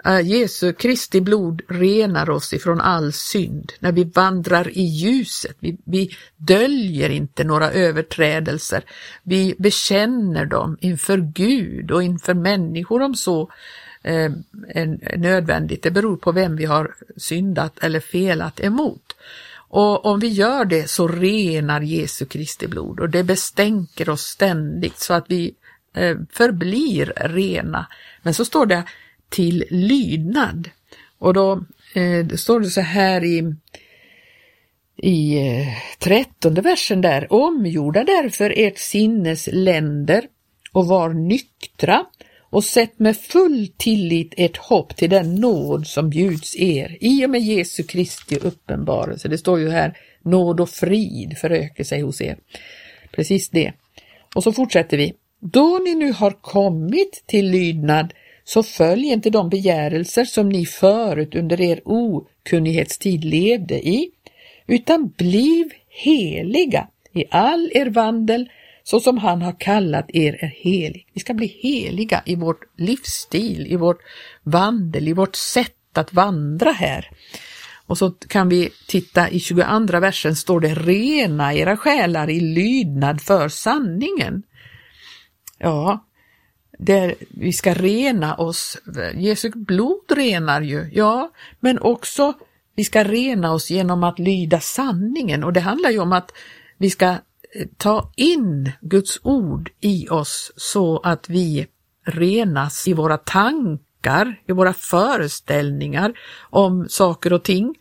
eh, 0.05 0.19
Jesu 0.19 0.73
Kristi 0.73 1.21
blod 1.21 1.61
renar 1.67 2.29
oss 2.29 2.53
ifrån 2.53 2.81
all 2.81 3.13
synd 3.13 3.73
när 3.79 3.91
vi 3.91 4.03
vandrar 4.03 4.77
i 4.77 4.81
ljuset. 4.81 5.57
Vi, 5.59 5.77
vi 5.85 6.09
döljer 6.37 7.09
inte 7.09 7.43
några 7.43 7.71
överträdelser. 7.71 8.83
Vi 9.23 9.55
bekänner 9.57 10.45
dem 10.45 10.77
inför 10.81 11.17
Gud 11.17 11.91
och 11.91 12.03
inför 12.03 12.33
människor 12.33 13.01
om 13.01 13.15
så 13.15 13.51
eh, 14.03 14.31
är 14.67 15.17
nödvändigt. 15.17 15.83
Det 15.83 15.91
beror 15.91 16.17
på 16.17 16.31
vem 16.31 16.55
vi 16.55 16.65
har 16.65 16.95
syndat 17.17 17.79
eller 17.79 17.99
felat 17.99 18.59
emot. 18.59 19.15
Och 19.75 20.05
om 20.05 20.19
vi 20.19 20.27
gör 20.27 20.65
det 20.65 20.89
så 20.89 21.07
renar 21.07 21.81
Jesu 21.81 22.25
Kristi 22.25 22.67
blod 22.67 22.99
och 22.99 23.09
det 23.09 23.23
bestänker 23.23 24.09
oss 24.09 24.21
ständigt 24.21 24.99
så 24.99 25.13
att 25.13 25.25
vi 25.29 25.55
eh, 25.95 26.17
förblir 26.31 27.13
rena. 27.15 27.87
Men 28.23 28.33
så 28.33 28.45
står 28.45 28.65
det 28.65 28.83
till 29.29 29.63
lydnad. 29.69 30.69
Och 31.19 31.33
då 31.33 31.63
eh, 31.93 32.27
står 32.27 32.59
det 32.59 32.69
så 32.69 32.81
här 32.81 33.23
i, 33.23 33.55
i 34.97 35.37
eh, 35.37 35.67
trettonde 35.99 36.61
versen 36.61 37.01
där, 37.01 37.33
omgjorda 37.33 38.03
därför 38.03 38.53
ert 38.57 38.77
sinnes 38.77 39.49
länder 39.51 40.23
och 40.71 40.87
var 40.87 41.09
nyktra 41.09 42.05
och 42.53 42.63
sätt 42.63 42.99
med 42.99 43.17
full 43.17 43.67
tillit 43.77 44.33
ert 44.37 44.57
hopp 44.57 44.95
till 44.95 45.09
den 45.09 45.35
nåd 45.35 45.87
som 45.87 46.09
bjuds 46.09 46.55
er 46.55 46.97
i 47.01 47.25
och 47.25 47.29
med 47.29 47.41
Jesu 47.41 47.83
Kristi 47.83 48.35
uppenbarelse. 48.35 49.27
Det 49.27 49.37
står 49.37 49.59
ju 49.59 49.69
här 49.69 49.97
nåd 50.21 50.59
och 50.59 50.69
frid 50.69 51.37
föröker 51.37 51.83
sig 51.83 52.01
hos 52.01 52.21
er. 52.21 52.37
Precis 53.11 53.49
det. 53.49 53.73
Och 54.35 54.43
så 54.43 54.53
fortsätter 54.53 54.97
vi. 54.97 55.13
Då 55.39 55.79
ni 55.83 55.95
nu 55.95 56.11
har 56.11 56.31
kommit 56.31 57.23
till 57.25 57.49
lydnad 57.51 58.13
så 58.43 58.63
följ 58.63 59.07
inte 59.07 59.29
de 59.29 59.49
begärelser 59.49 60.25
som 60.25 60.49
ni 60.49 60.65
förut 60.65 61.35
under 61.35 61.61
er 61.61 61.81
okunnighetstid 61.85 63.23
levde 63.25 63.87
i, 63.87 64.09
utan 64.67 65.13
bliv 65.17 65.71
heliga 65.89 66.87
i 67.13 67.25
all 67.29 67.71
er 67.73 67.85
vandel 67.85 68.49
så 68.83 68.99
som 68.99 69.17
han 69.17 69.41
har 69.41 69.59
kallat 69.59 70.05
er 70.13 70.43
är 70.43 70.47
helig. 70.47 71.07
Vi 71.13 71.19
ska 71.19 71.33
bli 71.33 71.47
heliga 71.47 72.21
i 72.25 72.35
vår 72.35 72.55
livsstil, 72.77 73.67
i 73.67 73.75
vårt 73.75 74.01
vandel, 74.43 75.07
i 75.07 75.13
vårt 75.13 75.35
sätt 75.35 75.97
att 75.97 76.13
vandra 76.13 76.71
här. 76.71 77.09
Och 77.85 77.97
så 77.97 78.11
kan 78.11 78.49
vi 78.49 78.69
titta 78.87 79.29
i 79.29 79.39
22 79.39 79.99
versen 79.99 80.35
står 80.35 80.59
det 80.59 80.73
rena 80.73 81.53
era 81.53 81.77
själar 81.77 82.29
i 82.29 82.39
lydnad 82.39 83.21
för 83.21 83.49
sanningen. 83.49 84.43
Ja, 85.57 86.05
där 86.79 87.15
vi 87.29 87.53
ska 87.53 87.73
rena 87.73 88.35
oss. 88.35 88.77
Jesu 89.15 89.51
blod 89.55 90.11
renar 90.11 90.61
ju, 90.61 90.89
ja, 90.93 91.31
men 91.59 91.79
också 91.79 92.33
vi 92.75 92.83
ska 92.83 93.03
rena 93.03 93.53
oss 93.53 93.69
genom 93.69 94.03
att 94.03 94.19
lyda 94.19 94.59
sanningen 94.59 95.43
och 95.43 95.53
det 95.53 95.59
handlar 95.59 95.89
ju 95.89 95.99
om 95.99 96.13
att 96.13 96.31
vi 96.77 96.89
ska 96.89 97.15
Eh, 97.55 97.67
ta 97.77 98.11
in 98.15 98.71
Guds 98.81 99.19
ord 99.23 99.71
i 99.81 100.09
oss 100.09 100.51
så 100.55 100.99
att 100.99 101.29
vi 101.29 101.67
renas 102.05 102.87
i 102.87 102.93
våra 102.93 103.17
tankar, 103.17 104.35
i 104.47 104.51
våra 104.51 104.73
föreställningar 104.73 106.13
om 106.49 106.89
saker 106.89 107.33
och 107.33 107.43
ting. 107.43 107.75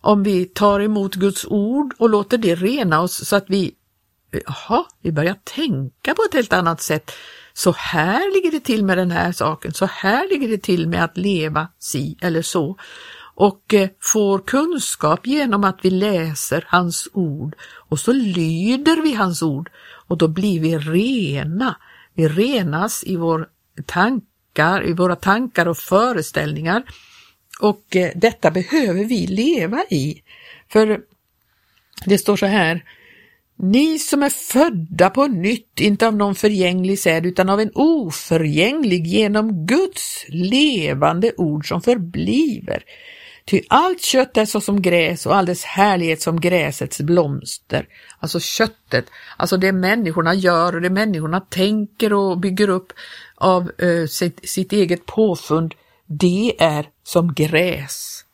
Om 0.00 0.22
vi 0.22 0.44
tar 0.44 0.80
emot 0.80 1.14
Guds 1.14 1.44
ord 1.44 1.94
och 1.98 2.10
låter 2.10 2.38
det 2.38 2.54
rena 2.54 3.00
oss 3.00 3.28
så 3.28 3.36
att 3.36 3.44
vi, 3.50 3.74
eh, 4.32 4.40
jaha, 4.46 4.84
vi 5.02 5.12
börjar 5.12 5.36
tänka 5.44 6.14
på 6.14 6.22
ett 6.28 6.34
helt 6.34 6.52
annat 6.52 6.82
sätt 6.82 7.12
så 7.56 7.72
här 7.72 8.34
ligger 8.34 8.50
det 8.50 8.60
till 8.60 8.84
med 8.84 8.98
den 8.98 9.10
här 9.10 9.32
saken, 9.32 9.74
så 9.74 9.86
här 9.86 10.28
ligger 10.28 10.48
det 10.48 10.62
till 10.62 10.88
med 10.88 11.04
att 11.04 11.16
leva 11.16 11.68
si 11.78 12.18
eller 12.20 12.42
så. 12.42 12.76
Och 13.34 13.74
eh, 13.74 13.88
får 14.00 14.38
kunskap 14.38 15.26
genom 15.26 15.64
att 15.64 15.78
vi 15.82 15.90
läser 15.90 16.64
hans 16.68 17.08
ord 17.12 17.56
och 17.62 17.98
så 17.98 18.12
lyder 18.12 19.02
vi 19.02 19.14
hans 19.14 19.42
ord 19.42 19.70
och 20.06 20.18
då 20.18 20.28
blir 20.28 20.60
vi 20.60 20.78
rena. 20.78 21.76
Vi 22.14 22.28
renas 22.28 23.04
i 23.04 23.16
vår 23.16 23.48
tankar, 23.86 24.88
i 24.88 24.92
våra 24.92 25.16
tankar 25.16 25.68
och 25.68 25.78
föreställningar 25.78 26.82
och 27.60 27.96
eh, 27.96 28.10
detta 28.14 28.50
behöver 28.50 29.04
vi 29.04 29.26
leva 29.26 29.84
i. 29.90 30.22
För 30.68 31.00
det 32.04 32.18
står 32.18 32.36
så 32.36 32.46
här 32.46 32.84
ni 33.56 33.98
som 33.98 34.22
är 34.22 34.30
födda 34.30 35.10
på 35.10 35.26
nytt, 35.26 35.80
inte 35.80 36.06
av 36.06 36.16
någon 36.16 36.34
förgänglig 36.34 36.98
säd 36.98 37.26
utan 37.26 37.48
av 37.48 37.60
en 37.60 37.70
oförgänglig 37.74 39.06
genom 39.06 39.66
Guds 39.66 40.24
levande 40.28 41.32
ord 41.36 41.68
som 41.68 41.82
förbliver. 41.82 42.84
Ty 43.46 43.62
allt 43.68 44.04
kött 44.04 44.36
är 44.36 44.44
så 44.44 44.60
som 44.60 44.82
gräs 44.82 45.26
och 45.26 45.36
all 45.36 45.46
dess 45.46 45.64
härlighet 45.64 46.22
som 46.22 46.40
gräsets 46.40 47.00
blomster. 47.00 47.88
Alltså 48.18 48.40
köttet, 48.40 49.06
alltså 49.36 49.56
det 49.56 49.72
människorna 49.72 50.34
gör 50.34 50.74
och 50.74 50.80
det 50.80 50.90
människorna 50.90 51.40
tänker 51.40 52.12
och 52.12 52.38
bygger 52.38 52.68
upp 52.68 52.92
av 53.34 53.70
eh, 53.78 54.06
sitt, 54.06 54.48
sitt 54.48 54.72
eget 54.72 55.06
påfund, 55.06 55.74
det 56.06 56.54
är 56.58 56.88
som 57.02 57.34
gräs. 57.34 58.24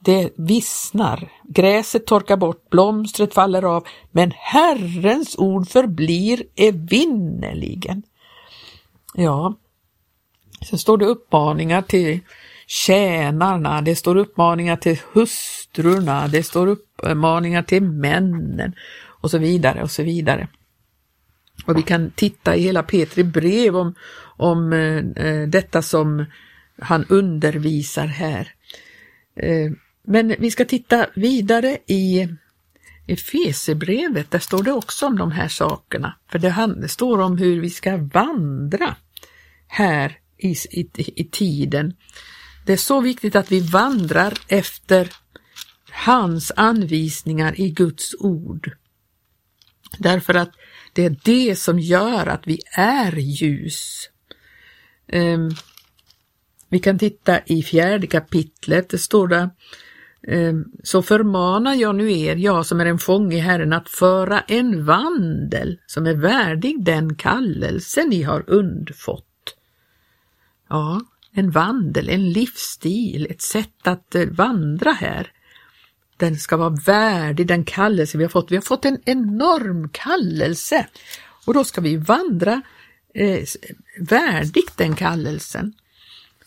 Det 0.00 0.30
vissnar, 0.36 1.32
gräset 1.44 2.06
torkar 2.06 2.36
bort, 2.36 2.70
blomstret 2.70 3.34
faller 3.34 3.62
av, 3.62 3.86
men 4.10 4.32
Herrens 4.36 5.38
ord 5.38 5.68
förblir 5.68 6.42
evinnerligen. 6.56 8.02
Ja, 9.14 9.54
sen 10.68 10.78
står 10.78 10.98
det 10.98 11.06
uppmaningar 11.06 11.82
till 11.82 12.20
tjänarna, 12.68 13.80
det 13.80 13.96
står 13.96 14.16
uppmaningar 14.16 14.76
till 14.76 14.98
hustrurna, 15.12 16.28
det 16.28 16.42
står 16.42 16.66
uppmaningar 16.66 17.62
till 17.62 17.82
männen 17.82 18.74
och 19.04 19.30
så 19.30 19.38
vidare 19.38 19.82
och 19.82 19.90
så 19.90 20.02
vidare. 20.02 20.48
Och 21.66 21.76
vi 21.76 21.82
kan 21.82 22.10
titta 22.10 22.56
i 22.56 22.62
hela 22.62 22.82
Petri 22.82 23.24
brev 23.24 23.76
om, 23.76 23.94
om 24.20 24.72
eh, 24.72 25.26
eh 25.26 25.48
detta 25.48 25.82
som 25.82 26.24
han 26.80 27.04
undervisar 27.08 28.06
här. 28.06 28.52
Eh, 29.36 29.72
men 30.02 30.34
vi 30.38 30.50
ska 30.50 30.64
titta 30.64 31.06
vidare 31.14 31.78
i 31.86 32.28
Efesebrevet, 33.06 34.30
där 34.30 34.38
står 34.38 34.62
det 34.62 34.72
också 34.72 35.06
om 35.06 35.18
de 35.18 35.30
här 35.30 35.48
sakerna. 35.48 36.14
För 36.30 36.38
det 36.38 36.88
står 36.88 37.20
om 37.20 37.38
hur 37.38 37.60
vi 37.60 37.70
ska 37.70 37.96
vandra 37.96 38.96
här 39.66 40.18
i, 40.38 40.50
i, 40.70 40.90
i 40.96 41.24
tiden. 41.24 41.94
Det 42.68 42.72
är 42.72 42.76
så 42.76 43.00
viktigt 43.00 43.36
att 43.36 43.52
vi 43.52 43.60
vandrar 43.60 44.38
efter 44.48 45.12
hans 45.90 46.52
anvisningar 46.56 47.60
i 47.60 47.70
Guds 47.70 48.14
ord. 48.18 48.70
Därför 49.98 50.34
att 50.34 50.50
det 50.92 51.04
är 51.04 51.16
det 51.24 51.58
som 51.58 51.78
gör 51.78 52.26
att 52.26 52.46
vi 52.46 52.60
är 52.76 53.12
ljus. 53.16 54.10
Um, 55.12 55.50
vi 56.68 56.78
kan 56.78 56.98
titta 56.98 57.40
i 57.46 57.62
fjärde 57.62 58.06
kapitlet, 58.06 58.88
det 58.88 58.98
står 58.98 59.28
där 59.28 59.50
ehm, 60.22 60.64
så 60.82 61.02
förmanar 61.02 61.74
jag 61.74 61.94
nu 61.94 62.12
er, 62.12 62.36
jag 62.36 62.66
som 62.66 62.80
är 62.80 62.86
en 62.86 62.98
fånge 62.98 63.36
i 63.36 63.40
Herren, 63.40 63.72
att 63.72 63.88
föra 63.88 64.40
en 64.40 64.84
vandel 64.84 65.80
som 65.86 66.06
är 66.06 66.14
värdig 66.14 66.84
den 66.84 67.14
kallelse 67.14 68.04
ni 68.04 68.22
har 68.22 68.50
undfått. 68.50 69.24
Ja, 70.68 71.00
en 71.32 71.50
vandel, 71.50 72.08
en 72.08 72.32
livsstil, 72.32 73.26
ett 73.30 73.42
sätt 73.42 73.86
att 73.86 74.14
eh, 74.14 74.26
vandra 74.26 74.92
här. 74.92 75.32
Den 76.16 76.36
ska 76.36 76.56
vara 76.56 76.76
värdig 76.86 77.46
den 77.46 77.64
kallelse 77.64 78.18
vi 78.18 78.24
har 78.24 78.28
fått. 78.28 78.50
Vi 78.50 78.56
har 78.56 78.62
fått 78.62 78.84
en 78.84 78.98
enorm 79.04 79.88
kallelse 79.88 80.86
och 81.44 81.54
då 81.54 81.64
ska 81.64 81.80
vi 81.80 81.96
vandra 81.96 82.62
eh, 83.14 83.44
värdigt 83.98 84.76
den 84.76 84.94
kallelsen. 84.96 85.72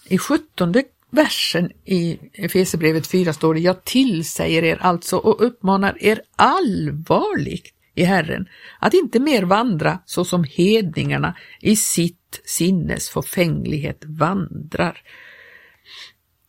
I 0.05 0.17
sjuttonde 0.17 0.83
versen 1.09 1.71
i 1.85 2.19
Efesierbrevet 2.33 3.07
4 3.07 3.33
står 3.33 3.53
det, 3.53 3.59
jag 3.59 3.83
tillsäger 3.83 4.63
er 4.63 4.77
alltså 4.81 5.17
och 5.17 5.45
uppmanar 5.45 6.03
er 6.03 6.21
allvarligt 6.35 7.73
i 7.95 8.03
Herren 8.03 8.48
att 8.79 8.93
inte 8.93 9.19
mer 9.19 9.43
vandra 9.43 10.00
så 10.05 10.25
som 10.25 10.43
hedningarna 10.43 11.38
i 11.60 11.75
sitt 11.75 12.41
sinnes 12.45 13.10
förfänglighet 13.10 14.03
vandrar. 14.05 15.01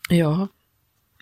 Ja, 0.09 0.49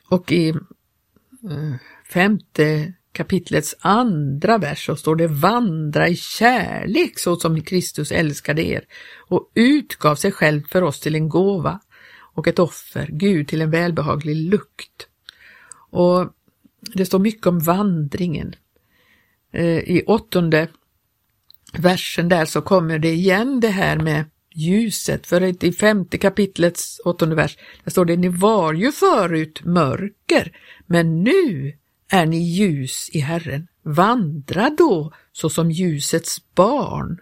och 0.09 0.33
i 0.33 0.49
eh, 0.49 1.75
femte 2.13 2.93
kapitlets 3.13 3.77
andra 3.81 4.59
vers 4.59 4.87
så 4.87 4.97
står 4.97 5.17
det 5.17 5.27
vandra 5.27 6.09
i 6.09 6.17
kärlek 6.17 7.19
så 7.19 7.37
som 7.37 7.63
Kristus 7.63 8.13
älskade 8.13 8.67
er 8.67 8.85
och 9.29 9.51
utgav 9.55 10.15
sig 10.15 10.33
själv 10.33 10.63
för 10.71 10.83
oss 10.83 11.01
till 11.01 11.15
en 11.15 11.29
gåva 11.29 11.81
och 12.35 12.49
ett 12.49 12.59
offer, 12.59 13.09
Gud 13.11 13.49
till 13.49 13.63
en 13.63 13.71
välbehaglig 13.71 14.37
lukt. 14.37 15.07
Och 15.91 16.33
det 16.81 17.07
står 17.07 17.19
mycket 17.19 17.47
om 17.47 17.59
vandringen. 17.59 18.55
Eh, 19.53 19.79
I 19.79 20.03
åttonde 20.07 20.69
versen 21.79 22.29
där 22.29 22.45
så 22.45 22.63
kommer 22.63 22.99
det 22.99 23.13
igen 23.13 23.61
det 23.61 23.69
här 23.69 23.99
med 23.99 24.25
ljuset. 24.55 25.27
För 25.27 25.65
i 25.65 25.73
femte 25.73 26.19
kapitlets 26.19 27.01
åttonde 27.05 27.35
vers, 27.35 27.59
där 27.85 27.91
står 27.91 28.05
det, 28.05 28.17
ni 28.17 28.29
var 28.29 28.73
ju 28.73 28.93
förut 28.93 29.61
mörker, 29.65 30.53
men 30.87 31.23
nu 31.23 31.73
är 32.11 32.27
ni 32.27 32.39
ljus 32.39 33.11
i 33.13 33.19
Herren. 33.19 33.67
Vandra 33.83 34.71
då 34.71 35.13
såsom 35.33 35.71
ljusets 35.71 36.55
barn. 36.55 37.21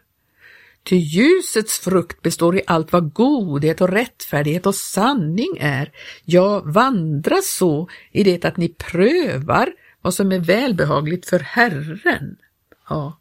Ty 0.82 0.97
ljusets 0.97 1.78
frukt 1.78 2.23
består 2.23 2.56
i 2.56 2.62
allt 2.66 2.92
vad 2.92 3.12
godhet 3.12 3.80
och 3.80 3.88
rättfärdighet 3.88 4.66
och 4.66 4.75
sanning 4.75 5.56
är. 5.61 5.92
Ja, 6.25 6.62
vandra 6.64 7.37
så 7.42 7.88
i 8.12 8.25
det 8.25 8.44
att 8.44 8.56
ni 8.56 8.68
prövar 8.68 9.73
vad 10.02 10.14
som 10.14 10.33
är 10.33 10.38
välbehagligt 10.38 11.28
för 11.28 11.38
Herren. 11.38 12.37
Ja. 12.88 13.21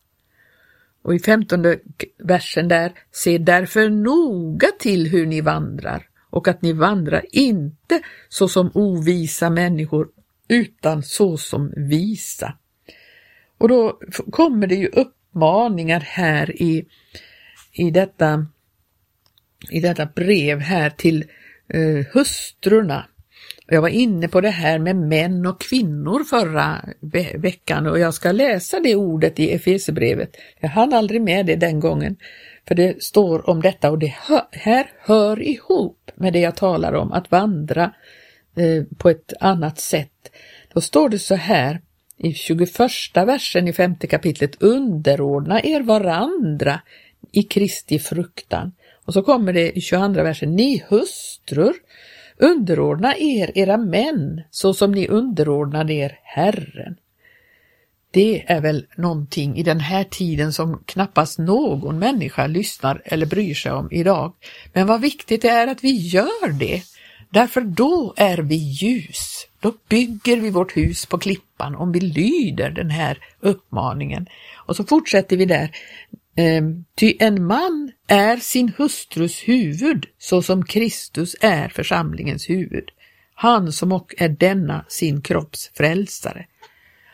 Och 1.02 1.16
i 1.16 1.20
femtonde 1.20 1.80
versen 2.18 2.68
där, 2.68 2.94
se 3.12 3.38
därför 3.38 3.90
noga 3.90 4.68
till 4.80 5.08
hur 5.08 5.26
ni 5.26 5.42
vandrar 5.42 6.08
och 6.30 6.48
att 6.48 6.62
ni 6.62 6.74
vandrar 6.74 7.26
inte 7.32 8.02
såsom 8.30 8.72
ovisa 8.74 9.50
människor 9.50 10.10
utan 10.48 11.04
såsom 11.04 11.74
visa. 11.76 12.58
Och 13.58 13.70
då 13.70 14.00
kommer 14.32 14.68
det 14.68 14.76
ju 14.76 14.88
uppmaningar 14.88 16.00
här 16.00 16.62
i, 16.62 16.88
i, 17.72 17.92
detta, 17.92 18.48
i 19.72 19.80
detta 19.80 20.06
brev 20.06 20.60
här 20.60 20.90
till 20.90 21.26
eh, 21.68 22.06
hustrurna. 22.14 23.08
Jag 23.70 23.82
var 23.82 23.90
inne 23.90 24.28
på 24.28 24.42
det 24.42 24.50
här 24.50 24.80
med 24.80 24.96
män 24.96 25.46
och 25.46 25.62
kvinnor 25.62 26.24
förra 26.24 26.86
ve 27.00 27.38
veckan 27.38 27.88
och 27.88 28.00
jag 28.00 28.14
ska 28.14 28.32
läsa 28.32 28.80
det 28.80 28.96
ordet 28.96 29.40
i 29.40 29.54
Efesebrevet. 29.54 30.38
Jag 30.60 30.70
hann 30.70 30.94
aldrig 30.94 31.22
med 31.22 31.46
det 31.46 31.56
den 31.56 31.80
gången, 31.80 32.18
för 32.68 32.76
det 32.76 33.04
står 33.04 33.50
om 33.50 33.62
detta 33.62 33.92
och 33.92 34.00
det 34.00 34.14
här 34.52 34.92
hör 35.00 35.42
ihop 35.42 36.12
med 36.16 36.34
det 36.34 36.40
jag 36.40 36.56
talar 36.56 36.94
om, 36.94 37.12
att 37.12 37.32
vandra 37.32 37.94
eh, 38.58 38.84
på 38.98 39.10
ett 39.10 39.34
annat 39.40 39.80
sätt. 39.80 40.32
Då 40.74 40.82
står 40.82 41.10
det 41.10 41.20
så 41.20 41.36
här 41.36 41.82
i 42.18 42.34
21 42.34 42.70
versen 43.14 43.68
i 43.68 43.74
femte 43.74 44.08
kapitlet, 44.08 44.62
underordna 44.62 45.64
er 45.64 45.82
varandra 45.82 46.82
i 47.32 47.44
Kristi 47.44 48.00
fruktan. 48.00 48.72
Och 49.06 49.14
så 49.14 49.22
kommer 49.22 49.54
det 49.54 49.78
i 49.78 49.82
22 49.82 50.24
versen, 50.24 50.56
ni 50.56 50.84
hustrur, 50.90 51.74
underordna 52.38 53.16
er 53.18 53.52
era 53.58 53.78
män 53.78 54.42
så 54.52 54.74
som 54.74 54.92
ni 54.92 55.08
underordnade 55.08 55.94
er 55.94 56.20
Herren. 56.24 56.96
Det 58.12 58.44
är 58.48 58.62
väl 58.62 58.86
någonting 58.96 59.58
i 59.58 59.64
den 59.64 59.80
här 59.80 60.04
tiden 60.04 60.54
som 60.54 60.84
knappast 60.86 61.40
någon 61.40 62.00
människa 62.00 62.48
lyssnar 62.48 63.02
eller 63.06 63.26
bryr 63.26 63.54
sig 63.54 63.72
om 63.72 63.88
idag. 63.92 64.34
Men 64.74 64.88
vad 64.88 65.02
viktigt 65.02 65.42
det 65.42 65.50
är 65.50 65.68
att 65.68 65.84
vi 65.84 65.92
gör 65.92 66.52
det, 66.60 66.84
därför 67.30 67.62
då 67.62 68.14
är 68.18 68.38
vi 68.38 68.56
ljus. 68.56 69.48
Då 69.60 69.74
bygger 69.90 70.38
vi 70.38 70.50
vårt 70.50 70.78
hus 70.78 71.06
på 71.06 71.18
klippan 71.18 71.76
om 71.76 71.92
vi 71.92 72.00
lyder 72.00 72.70
den 72.70 72.90
här 72.90 73.18
uppmaningen. 73.40 74.28
Och 74.56 74.76
så 74.76 74.84
fortsätter 74.84 75.38
vi 75.38 75.46
där. 75.46 75.72
Ehm, 76.40 76.86
ty 76.96 77.16
en 77.20 77.46
man 77.46 77.92
är 78.08 78.38
sin 78.38 78.74
hustrus 78.78 79.48
huvud 79.48 80.06
så 80.18 80.42
som 80.42 80.66
Kristus 80.66 81.36
är 81.42 81.70
församlingens 81.70 82.50
huvud. 82.50 82.90
Han 83.34 83.72
som 83.72 83.92
och 83.92 84.16
är 84.18 84.30
denna 84.30 84.86
sin 84.88 85.22
kropps 85.22 85.72
frälsare. 85.74 86.46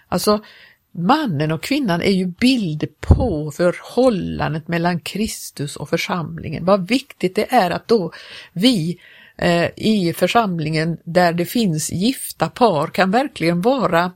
Alltså, 0.07 0.43
mannen 0.91 1.51
och 1.51 1.63
kvinnan 1.63 2.01
är 2.01 2.11
ju 2.11 2.25
bild 2.25 2.85
på 2.99 3.51
förhållandet 3.51 4.67
mellan 4.67 4.99
Kristus 4.99 5.75
och 5.75 5.89
församlingen. 5.89 6.65
Vad 6.65 6.87
viktigt 6.87 7.35
det 7.35 7.53
är 7.53 7.71
att 7.71 7.87
då 7.87 8.11
vi 8.53 8.99
eh, 9.37 9.69
i 9.75 10.13
församlingen 10.17 10.97
där 11.03 11.33
det 11.33 11.45
finns 11.45 11.91
gifta 11.91 12.49
par 12.49 12.87
kan 12.87 13.11
verkligen 13.11 13.61
vara 13.61 14.11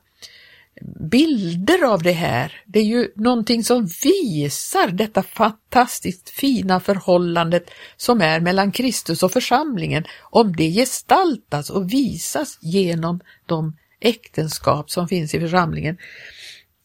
bilder 0.82 1.86
av 1.86 2.04
det 2.04 2.12
här. 2.12 2.62
Det 2.66 2.80
är 2.80 2.84
ju 2.84 3.12
någonting 3.16 3.64
som 3.64 3.88
visar 4.04 4.88
detta 4.88 5.24
fantastiskt 5.24 6.30
fina 6.30 6.80
förhållandet 6.80 7.70
som 7.98 8.22
är 8.22 8.40
mellan 8.40 8.72
Kristus 8.72 9.24
och 9.24 9.32
församlingen, 9.32 10.06
om 10.22 10.56
det 10.56 10.72
gestaltas 10.72 11.70
och 11.70 11.94
visas 11.94 12.58
genom 12.62 13.20
de 13.46 13.78
äktenskap 14.00 14.92
som 14.92 15.08
finns 15.08 15.34
i 15.34 15.40
församlingen. 15.40 15.98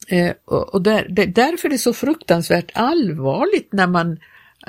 Eh, 0.08 0.32
och 0.46 0.82
där, 0.82 1.06
därför 1.26 1.68
är 1.68 1.72
det 1.72 1.78
så 1.78 1.92
fruktansvärt 1.92 2.70
allvarligt 2.74 3.72
när 3.72 3.86
man, 3.86 4.18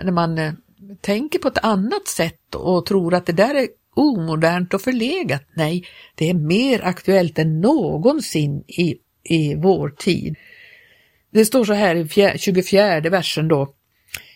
när 0.03 0.11
man 0.11 0.37
eh, 0.37 0.53
tänker 1.01 1.39
på 1.39 1.47
ett 1.47 1.65
annat 1.65 2.07
sätt 2.07 2.55
och 2.55 2.85
tror 2.85 3.13
att 3.13 3.25
det 3.25 3.33
där 3.33 3.55
är 3.55 3.67
omodernt 3.95 4.73
och 4.73 4.81
förlegat. 4.81 5.43
Nej, 5.53 5.87
det 6.15 6.29
är 6.29 6.33
mer 6.33 6.85
aktuellt 6.85 7.39
än 7.39 7.61
någonsin 7.61 8.63
i 8.67 8.95
i 9.23 9.55
vår 9.55 9.89
tid. 9.89 10.35
Det 11.31 11.45
står 11.45 11.65
så 11.65 11.73
här 11.73 11.95
i 11.95 12.37
24 12.37 12.99
versen 12.99 13.47
då. 13.47 13.73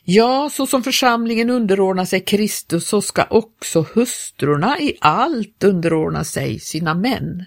Ja, 0.03 0.49
så 0.53 0.67
som 0.67 0.83
församlingen 0.83 1.49
underordnar 1.49 2.05
sig 2.05 2.19
Kristus 2.19 2.87
så 2.87 3.01
ska 3.01 3.25
också 3.29 3.85
hustrurna 3.93 4.79
i 4.79 4.97
allt 5.01 5.63
underordna 5.63 6.23
sig 6.23 6.59
sina 6.59 6.93
män. 6.93 7.45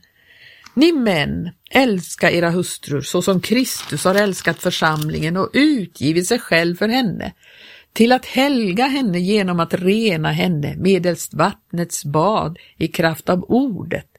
Ni 0.74 0.92
män, 0.92 1.50
älska 1.70 2.30
era 2.30 2.50
hustrur 2.50 3.00
så 3.00 3.22
som 3.22 3.40
Kristus 3.40 4.04
har 4.04 4.14
älskat 4.14 4.58
församlingen 4.58 5.36
och 5.36 5.50
utgivit 5.52 6.26
sig 6.26 6.38
själv 6.38 6.76
för 6.76 6.88
henne, 6.88 7.32
till 7.92 8.12
att 8.12 8.26
helga 8.26 8.86
henne 8.86 9.18
genom 9.18 9.60
att 9.60 9.74
rena 9.74 10.32
henne 10.32 10.76
medelst 10.76 11.34
vattnets 11.34 12.04
bad 12.04 12.58
i 12.76 12.88
kraft 12.88 13.28
av 13.28 13.44
ordet, 13.48 14.09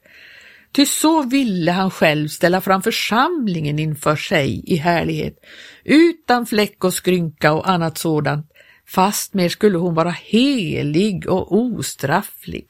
Ty 0.71 0.85
så 0.85 1.23
ville 1.23 1.71
han 1.71 1.91
själv 1.91 2.27
ställa 2.27 2.61
fram 2.61 2.81
församlingen 2.81 3.79
inför 3.79 4.15
sig 4.15 4.63
i 4.65 4.75
härlighet, 4.75 5.35
utan 5.83 6.45
fläck 6.45 6.83
och 6.83 6.93
skrynka 6.93 7.53
och 7.53 7.69
annat 7.69 7.97
sådant, 7.97 8.45
fastmer 8.87 9.49
skulle 9.49 9.77
hon 9.77 9.93
vara 9.93 10.09
helig 10.09 11.29
och 11.29 11.55
ostrafflig. 11.55 12.65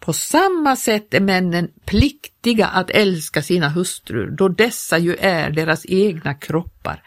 På 0.00 0.12
samma 0.12 0.76
sätt 0.76 1.14
är 1.14 1.20
männen 1.20 1.68
pliktiga 1.84 2.66
att 2.66 2.90
älska 2.90 3.42
sina 3.42 3.68
hustrur, 3.68 4.30
då 4.30 4.48
dessa 4.48 4.98
ju 4.98 5.16
är 5.16 5.50
deras 5.50 5.86
egna 5.88 6.34
kroppar. 6.34 7.02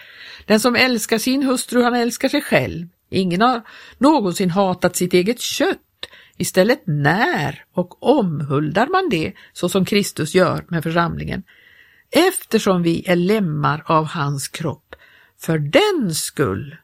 Den 0.46 0.60
som 0.60 0.76
älskar 0.76 1.18
sin 1.18 1.44
hustru, 1.44 1.84
han 1.84 1.96
älskar 1.96 2.30
sig 2.30 2.42
själv. 2.42 2.88
Ingen 3.10 3.42
har 3.42 3.62
någonsin 3.98 4.50
hatat 4.50 4.96
sitt 4.96 5.14
eget 5.14 5.42
kött, 5.42 5.78
Istället 6.38 6.84
när 6.86 7.66
och 7.74 8.04
omhuldar 8.04 8.88
man 8.88 9.10
det 9.10 9.34
så 9.54 9.70
som 9.70 9.86
Kristus 9.86 10.36
gör 10.36 10.66
med 10.68 10.84
församlingen, 10.84 11.44
eftersom 12.12 12.84
vi 12.84 13.04
är 13.08 13.16
lemmar 13.16 13.84
av 13.86 14.06
hans 14.06 14.48
kropp. 14.48 14.96
För 15.40 15.60
den 15.60 16.16
skull, 16.16 16.78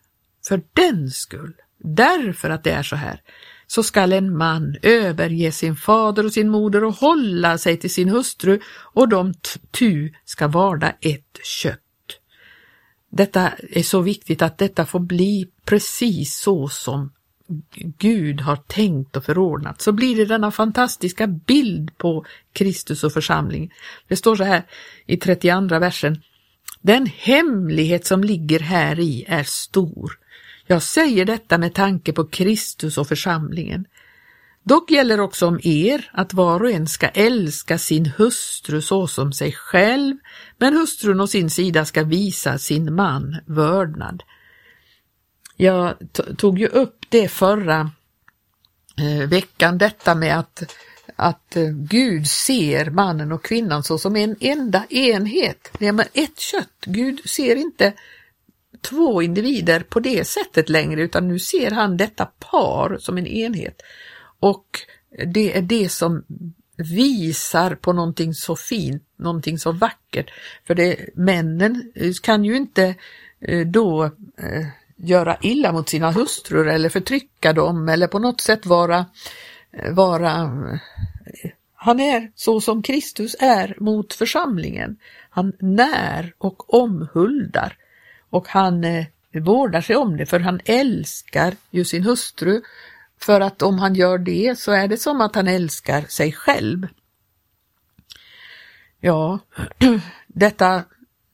för 0.48 0.62
den 0.74 1.10
skull, 1.10 1.54
därför 1.78 2.50
att 2.50 2.64
det 2.64 2.72
är 2.72 2.84
så 2.84 2.96
här, 2.96 3.22
så 3.68 3.84
skall 3.84 4.14
en 4.14 4.38
man 4.38 4.76
överge 4.82 5.52
sin 5.52 5.76
fader 5.76 6.26
och 6.26 6.34
sin 6.34 6.50
moder 6.50 6.84
och 6.84 6.94
hålla 6.94 7.58
sig 7.58 7.78
till 7.78 7.94
sin 7.94 8.10
hustru 8.10 8.60
och 8.94 9.10
de 9.10 9.34
tu 9.72 10.14
ska 10.26 10.48
varda 10.48 10.94
ett 11.02 11.40
kött. 11.44 11.80
Detta 13.12 13.52
är 13.70 13.84
så 13.84 14.02
viktigt 14.02 14.42
att 14.42 14.58
detta 14.58 14.86
får 14.86 15.00
bli 15.00 15.50
precis 15.66 16.40
så 16.40 16.68
som 16.70 17.12
Gud 17.98 18.42
har 18.42 18.56
tänkt 18.56 19.16
och 19.18 19.26
förordnat 19.26 19.82
så 19.82 19.92
blir 19.92 20.16
det 20.16 20.26
denna 20.26 20.52
fantastiska 20.52 21.28
bild 21.28 21.98
på 21.98 22.26
Kristus 22.54 23.04
och 23.04 23.14
församling. 23.14 23.74
Det 24.08 24.16
står 24.16 24.36
så 24.36 24.44
här 24.44 24.64
i 25.06 25.18
32 25.18 25.80
versen. 25.80 26.22
Den 26.82 27.06
hemlighet 27.06 28.06
som 28.06 28.24
ligger 28.24 28.60
här 28.60 29.00
i 29.00 29.26
är 29.28 29.44
stor. 29.44 30.20
Jag 30.68 30.82
säger 30.82 31.26
detta 31.26 31.58
med 31.58 31.74
tanke 31.74 32.14
på 32.14 32.26
Kristus 32.26 32.98
och 32.98 33.08
församlingen. 33.08 33.86
Dock 34.64 34.92
gäller 34.92 35.20
också 35.20 35.48
om 35.48 35.60
er 35.64 36.10
att 36.14 36.34
var 36.34 36.64
och 36.64 36.72
en 36.72 36.88
ska 36.88 37.08
älska 37.08 37.78
sin 37.78 38.06
hustru 38.06 38.82
så 38.82 39.08
som 39.08 39.34
sig 39.34 39.52
själv, 39.52 40.18
men 40.58 40.74
hustrun 40.74 41.22
å 41.22 41.28
sin 41.28 41.50
sida 41.50 41.86
ska 41.86 42.04
visa 42.04 42.58
sin 42.58 42.96
man 42.96 43.38
vördnad. 43.46 44.24
Jag 45.62 45.96
tog 46.38 46.60
ju 46.60 46.68
upp 46.68 47.06
det 47.10 47.28
förra 47.28 47.92
eh, 48.98 49.30
veckan, 49.30 49.78
detta 49.78 50.16
med 50.16 50.40
att, 50.40 50.76
att 51.16 51.56
eh, 51.56 51.68
Gud 51.68 52.28
ser 52.28 52.90
mannen 52.90 53.32
och 53.32 53.46
kvinnan 53.46 53.84
så 53.84 53.98
som 53.98 54.16
en 54.16 54.36
enda 54.40 54.86
enhet. 54.90 55.72
Det 55.80 55.88
är 55.88 56.08
ett 56.14 56.40
kött. 56.40 56.86
Gud 56.86 57.30
ser 57.30 57.56
inte 57.56 57.94
två 58.82 59.22
individer 59.22 59.80
på 59.80 60.00
det 60.00 60.28
sättet 60.28 60.70
längre 60.70 61.02
utan 61.02 61.28
nu 61.28 61.40
ser 61.40 61.72
han 61.72 61.98
detta 61.98 62.26
par 62.26 62.98
som 63.00 63.18
en 63.18 63.28
enhet. 63.28 63.82
Och 64.40 64.66
det 65.26 65.58
är 65.58 65.62
det 65.62 65.90
som 65.90 66.24
visar 66.78 67.76
på 67.76 67.94
någonting 67.94 68.34
så 68.34 68.56
fint, 68.56 69.04
någonting 69.18 69.60
så 69.60 69.72
vackert. 69.72 70.32
För 70.68 70.76
det, 70.76 71.10
männen 71.16 71.92
eh, 71.96 72.12
kan 72.24 72.46
ju 72.46 72.56
inte 72.56 72.96
eh, 73.42 73.68
då 73.68 74.04
eh, 74.38 74.68
göra 75.04 75.38
illa 75.42 75.72
mot 75.72 75.90
sina 75.90 76.12
hustrur 76.12 76.68
eller 76.68 76.90
förtrycka 76.90 77.54
dem 77.54 77.90
eller 77.90 78.08
på 78.08 78.20
något 78.20 78.42
sätt 78.42 78.66
vara, 78.66 79.06
eh, 79.72 79.94
vara 79.94 80.32
eh, 81.44 81.50
han 81.76 82.00
är 82.00 82.32
så 82.36 82.62
som 82.62 82.82
Kristus 82.82 83.36
är 83.40 83.76
mot 83.80 84.14
församlingen. 84.14 84.98
Han 85.30 85.54
när 85.60 86.34
och 86.38 86.74
omhuldar 86.74 87.78
och 88.30 88.48
han 88.48 88.84
eh, 88.84 89.06
vårdar 89.34 89.82
sig 89.82 89.96
om 89.96 90.18
det 90.18 90.26
för 90.26 90.40
han 90.40 90.60
älskar 90.66 91.56
ju 91.72 91.86
sin 91.86 92.04
hustru 92.04 92.62
för 93.20 93.42
att 93.42 93.62
om 93.62 93.80
han 93.80 93.96
gör 93.96 94.18
det 94.18 94.60
så 94.60 94.72
är 94.72 94.88
det 94.88 94.98
som 94.98 95.22
att 95.22 95.36
han 95.36 95.48
älskar 95.48 96.02
sig 96.02 96.32
själv. 96.32 96.88
Ja, 99.00 99.40
detta, 100.28 100.84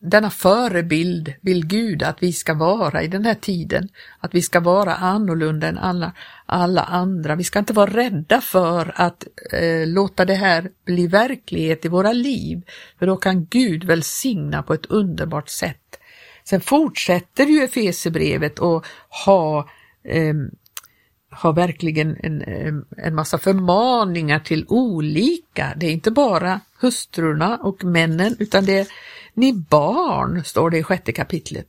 denna 0.05 0.29
förebild 0.29 1.33
vill 1.41 1.65
Gud 1.65 2.03
att 2.03 2.23
vi 2.23 2.33
ska 2.33 2.53
vara 2.53 3.03
i 3.03 3.07
den 3.07 3.25
här 3.25 3.33
tiden, 3.33 3.89
att 4.19 4.35
vi 4.35 4.41
ska 4.41 4.59
vara 4.59 4.95
annorlunda 4.95 5.67
än 5.67 5.77
alla, 5.77 6.11
alla 6.45 6.81
andra. 6.81 7.35
Vi 7.35 7.43
ska 7.43 7.59
inte 7.59 7.73
vara 7.73 7.89
rädda 7.89 8.41
för 8.41 8.93
att 8.95 9.27
eh, 9.51 9.87
låta 9.87 10.25
det 10.25 10.35
här 10.35 10.69
bli 10.85 11.07
verklighet 11.07 11.85
i 11.85 11.87
våra 11.87 12.13
liv, 12.13 12.61
för 12.99 13.05
då 13.05 13.17
kan 13.17 13.45
Gud 13.45 13.83
välsigna 13.83 14.63
på 14.63 14.73
ett 14.73 14.85
underbart 14.85 15.49
sätt. 15.49 15.99
Sen 16.43 16.61
fortsätter 16.61 17.45
ju 17.45 17.63
Efesebrevet 17.63 18.59
att 18.59 18.85
ha 19.25 19.69
eh, 20.03 20.33
har 21.35 21.53
verkligen 21.53 22.17
en, 22.23 22.41
ehm, 22.41 22.85
en 22.97 23.15
massa 23.15 23.37
förmaningar 23.37 24.39
till 24.39 24.65
olika. 24.67 25.73
Det 25.77 25.85
är 25.85 25.91
inte 25.91 26.11
bara 26.11 26.59
hustrurna 26.81 27.57
och 27.57 27.83
männen 27.83 28.35
utan 28.39 28.65
det 28.65 28.77
är 28.79 28.87
ni 29.35 29.53
barn, 29.53 30.43
står 30.43 30.69
det 30.69 30.77
i 30.77 30.83
sjätte 30.83 31.11
kapitlet. 31.11 31.67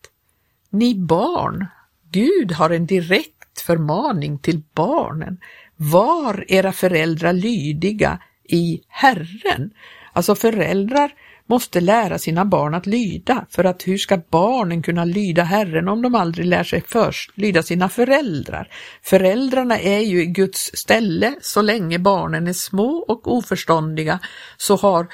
Ni 0.71 0.95
barn, 0.95 1.67
Gud 2.11 2.53
har 2.53 2.71
en 2.71 2.87
direkt 2.87 3.61
förmaning 3.61 4.39
till 4.39 4.63
barnen. 4.75 5.39
Var 5.77 6.45
era 6.49 6.73
föräldrar 6.73 7.33
lydiga 7.33 8.19
i 8.45 8.81
Herren. 8.89 9.71
Alltså 10.13 10.35
föräldrar 10.35 11.11
måste 11.47 11.81
lära 11.81 12.19
sina 12.19 12.45
barn 12.45 12.75
att 12.75 12.87
lyda, 12.87 13.47
för 13.51 13.65
att 13.65 13.87
hur 13.87 13.99
ska 13.99 14.21
barnen 14.31 14.83
kunna 14.83 15.05
lyda 15.05 15.43
Herren 15.43 15.89
om 15.89 16.03
de 16.03 16.15
aldrig 16.15 16.47
lär 16.47 16.65
sig 16.65 16.83
först 16.87 17.31
lyda 17.35 17.63
sina 17.63 17.89
föräldrar? 17.89 18.69
Föräldrarna 19.03 19.79
är 19.79 20.01
ju 20.01 20.23
i 20.23 20.27
Guds 20.27 20.71
ställe 20.75 21.35
så 21.41 21.63
länge 21.63 21.99
barnen 21.99 22.47
är 22.47 22.53
små 22.53 23.05
och 23.09 23.33
oförståndiga 23.33 24.19
så 24.57 24.77
har 24.77 25.07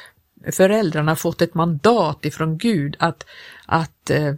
föräldrarna 0.53 1.17
fått 1.17 1.43
ett 1.43 1.55
mandat 1.55 2.25
ifrån 2.25 2.59
Gud 2.59 2.97
att, 2.99 3.27
att 3.67 4.11
eh, 4.11 4.35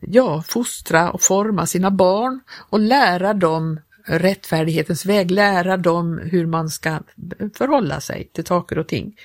ja, 0.00 0.42
fostra 0.42 1.10
och 1.10 1.22
forma 1.22 1.66
sina 1.66 1.90
barn 1.90 2.40
och 2.70 2.80
lära 2.80 3.34
dem 3.34 3.80
rättfärdighetens 4.04 5.06
väg, 5.06 5.30
lära 5.30 5.76
dem 5.76 6.20
hur 6.24 6.46
man 6.46 6.68
ska 6.68 7.00
förhålla 7.54 8.00
sig 8.00 8.30
till 8.32 8.46
saker 8.46 8.78
och 8.78 8.88
ting. 8.88 9.16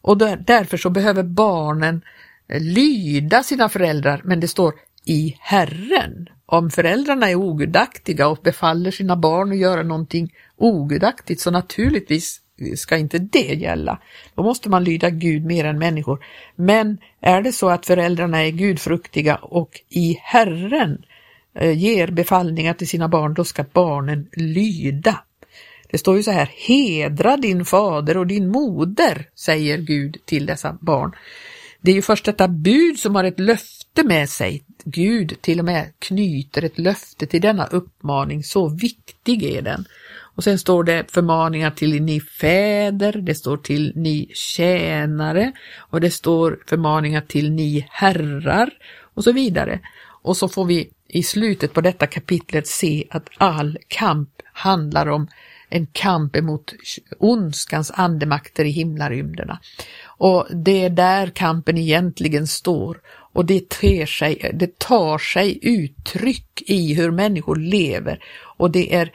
Och 0.00 0.18
därför 0.18 0.76
så 0.76 0.90
behöver 0.90 1.22
barnen 1.22 2.02
eh, 2.48 2.60
lyda 2.60 3.42
sina 3.42 3.68
föräldrar, 3.68 4.20
men 4.24 4.40
det 4.40 4.48
står 4.48 4.74
i 5.04 5.36
Herren. 5.40 6.28
Om 6.46 6.70
föräldrarna 6.70 7.30
är 7.30 7.34
ogudaktiga 7.34 8.28
och 8.28 8.38
befaller 8.42 8.90
sina 8.90 9.16
barn 9.16 9.52
att 9.52 9.58
göra 9.58 9.82
någonting 9.82 10.34
ogudaktigt 10.56 11.40
så 11.40 11.50
naturligtvis 11.50 12.40
ska 12.76 12.96
inte 12.96 13.18
det 13.18 13.54
gälla. 13.54 13.98
Då 14.34 14.42
måste 14.42 14.68
man 14.68 14.84
lyda 14.84 15.10
Gud 15.10 15.44
mer 15.44 15.64
än 15.64 15.78
människor. 15.78 16.24
Men 16.56 16.98
är 17.20 17.42
det 17.42 17.52
så 17.52 17.70
att 17.70 17.86
föräldrarna 17.86 18.44
är 18.44 18.50
gudfruktiga 18.50 19.36
och 19.36 19.80
i 19.88 20.18
Herren 20.22 21.02
eh, 21.54 21.78
ger 21.78 22.06
befallningar 22.06 22.74
till 22.74 22.88
sina 22.88 23.08
barn, 23.08 23.34
då 23.34 23.44
ska 23.44 23.64
barnen 23.72 24.28
lyda. 24.32 25.20
Det 25.90 25.98
står 25.98 26.16
ju 26.16 26.22
så 26.22 26.30
här, 26.30 26.50
hedra 26.56 27.36
din 27.36 27.64
fader 27.64 28.16
och 28.16 28.26
din 28.26 28.48
moder, 28.48 29.28
säger 29.34 29.78
Gud 29.78 30.16
till 30.24 30.46
dessa 30.46 30.78
barn. 30.80 31.12
Det 31.80 31.90
är 31.90 31.94
ju 31.94 32.02
först 32.02 32.24
detta 32.24 32.48
bud 32.48 32.98
som 32.98 33.14
har 33.14 33.24
ett 33.24 33.40
löfte 33.40 34.04
med 34.04 34.28
sig. 34.28 34.62
Gud 34.84 35.36
till 35.40 35.58
och 35.58 35.64
med 35.64 35.92
knyter 35.98 36.64
ett 36.64 36.78
löfte 36.78 37.26
till 37.26 37.40
denna 37.40 37.66
uppmaning, 37.66 38.42
så 38.44 38.68
viktig 38.68 39.42
är 39.42 39.62
den. 39.62 39.84
Och 40.34 40.44
sen 40.44 40.58
står 40.58 40.84
det 40.84 41.10
förmaningar 41.10 41.70
till 41.70 42.02
ni 42.02 42.20
fäder, 42.20 43.12
det 43.12 43.34
står 43.34 43.56
till 43.56 43.92
ni 43.96 44.30
tjänare 44.34 45.52
och 45.78 46.00
det 46.00 46.10
står 46.10 46.58
förmaningar 46.66 47.20
till 47.20 47.52
ni 47.52 47.86
herrar 47.90 48.70
och 49.14 49.24
så 49.24 49.32
vidare. 49.32 49.80
Och 50.22 50.36
så 50.36 50.48
får 50.48 50.64
vi 50.64 50.90
i 51.08 51.22
slutet 51.22 51.72
på 51.72 51.80
detta 51.80 52.06
kapitlet 52.06 52.66
se 52.66 53.04
att 53.10 53.28
all 53.36 53.78
kamp 53.88 54.30
handlar 54.52 55.06
om 55.06 55.28
en 55.68 55.86
kamp 55.86 56.36
emot 56.36 56.74
ondskans 57.18 57.90
andemakter 57.94 58.64
i 58.64 58.70
himlarymderna. 58.70 59.60
Och 60.06 60.46
det 60.50 60.84
är 60.84 60.90
där 60.90 61.26
kampen 61.26 61.78
egentligen 61.78 62.46
står 62.46 63.00
och 63.32 63.44
det, 63.44 63.68
ter 63.68 64.06
sig, 64.06 64.50
det 64.54 64.78
tar 64.78 65.18
sig 65.18 65.58
uttryck 65.62 66.62
i 66.66 66.94
hur 66.94 67.10
människor 67.10 67.56
lever 67.56 68.24
och 68.56 68.70
det 68.70 68.94
är 68.94 69.12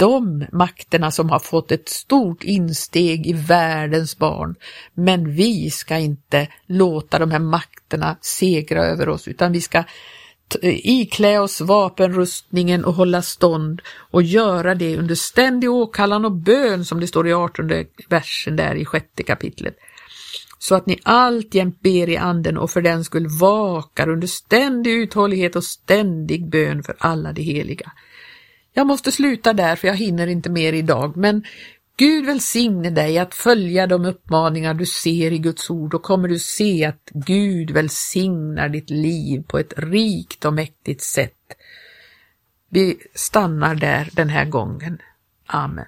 de 0.00 0.46
makterna 0.52 1.10
som 1.10 1.30
har 1.30 1.38
fått 1.38 1.72
ett 1.72 1.88
stort 1.88 2.44
insteg 2.44 3.26
i 3.26 3.32
världens 3.32 4.18
barn. 4.18 4.54
Men 4.94 5.34
vi 5.34 5.70
ska 5.70 5.98
inte 5.98 6.48
låta 6.66 7.18
de 7.18 7.30
här 7.30 7.38
makterna 7.38 8.16
segra 8.20 8.84
över 8.84 9.08
oss 9.08 9.28
utan 9.28 9.52
vi 9.52 9.60
ska 9.60 9.84
iklä 10.62 11.38
oss 11.38 11.60
vapenrustningen 11.60 12.84
och 12.84 12.94
hålla 12.94 13.22
stånd 13.22 13.82
och 14.10 14.22
göra 14.22 14.74
det 14.74 14.96
under 14.96 15.14
ständig 15.14 15.70
åkallan 15.70 16.24
och 16.24 16.32
bön 16.32 16.84
som 16.84 17.00
det 17.00 17.06
står 17.06 17.28
i 17.28 17.32
18 17.32 17.70
versen 18.08 18.56
där 18.56 18.74
i 18.74 18.84
sjätte 18.84 19.22
kapitlet. 19.22 19.76
Så 20.58 20.74
att 20.74 20.86
ni 20.86 20.98
alltjämt 21.02 21.80
ber 21.80 22.08
i 22.08 22.16
anden 22.16 22.58
och 22.58 22.70
för 22.70 22.82
den 22.82 23.04
skull 23.04 23.26
vakar 23.40 24.08
under 24.08 24.26
ständig 24.26 24.92
uthållighet 24.92 25.56
och 25.56 25.64
ständig 25.64 26.50
bön 26.50 26.82
för 26.82 26.96
alla 26.98 27.32
de 27.32 27.42
heliga. 27.42 27.92
Jag 28.72 28.86
måste 28.86 29.12
sluta 29.12 29.52
där 29.52 29.76
för 29.76 29.88
jag 29.88 29.96
hinner 29.96 30.26
inte 30.26 30.50
mer 30.50 30.72
idag, 30.72 31.16
men 31.16 31.44
Gud 31.96 32.26
välsigne 32.26 32.90
dig 32.90 33.18
att 33.18 33.34
följa 33.34 33.86
de 33.86 34.04
uppmaningar 34.04 34.74
du 34.74 34.86
ser 34.86 35.32
i 35.32 35.38
Guds 35.38 35.70
ord 35.70 35.94
och 35.94 36.02
kommer 36.02 36.28
du 36.28 36.38
se 36.38 36.84
att 36.84 37.10
Gud 37.12 37.70
välsignar 37.70 38.68
ditt 38.68 38.90
liv 38.90 39.42
på 39.48 39.58
ett 39.58 39.72
rikt 39.76 40.44
och 40.44 40.52
mäktigt 40.52 41.02
sätt. 41.02 41.56
Vi 42.68 42.98
stannar 43.14 43.74
där 43.74 44.08
den 44.12 44.28
här 44.28 44.44
gången. 44.44 44.98
Amen. 45.46 45.86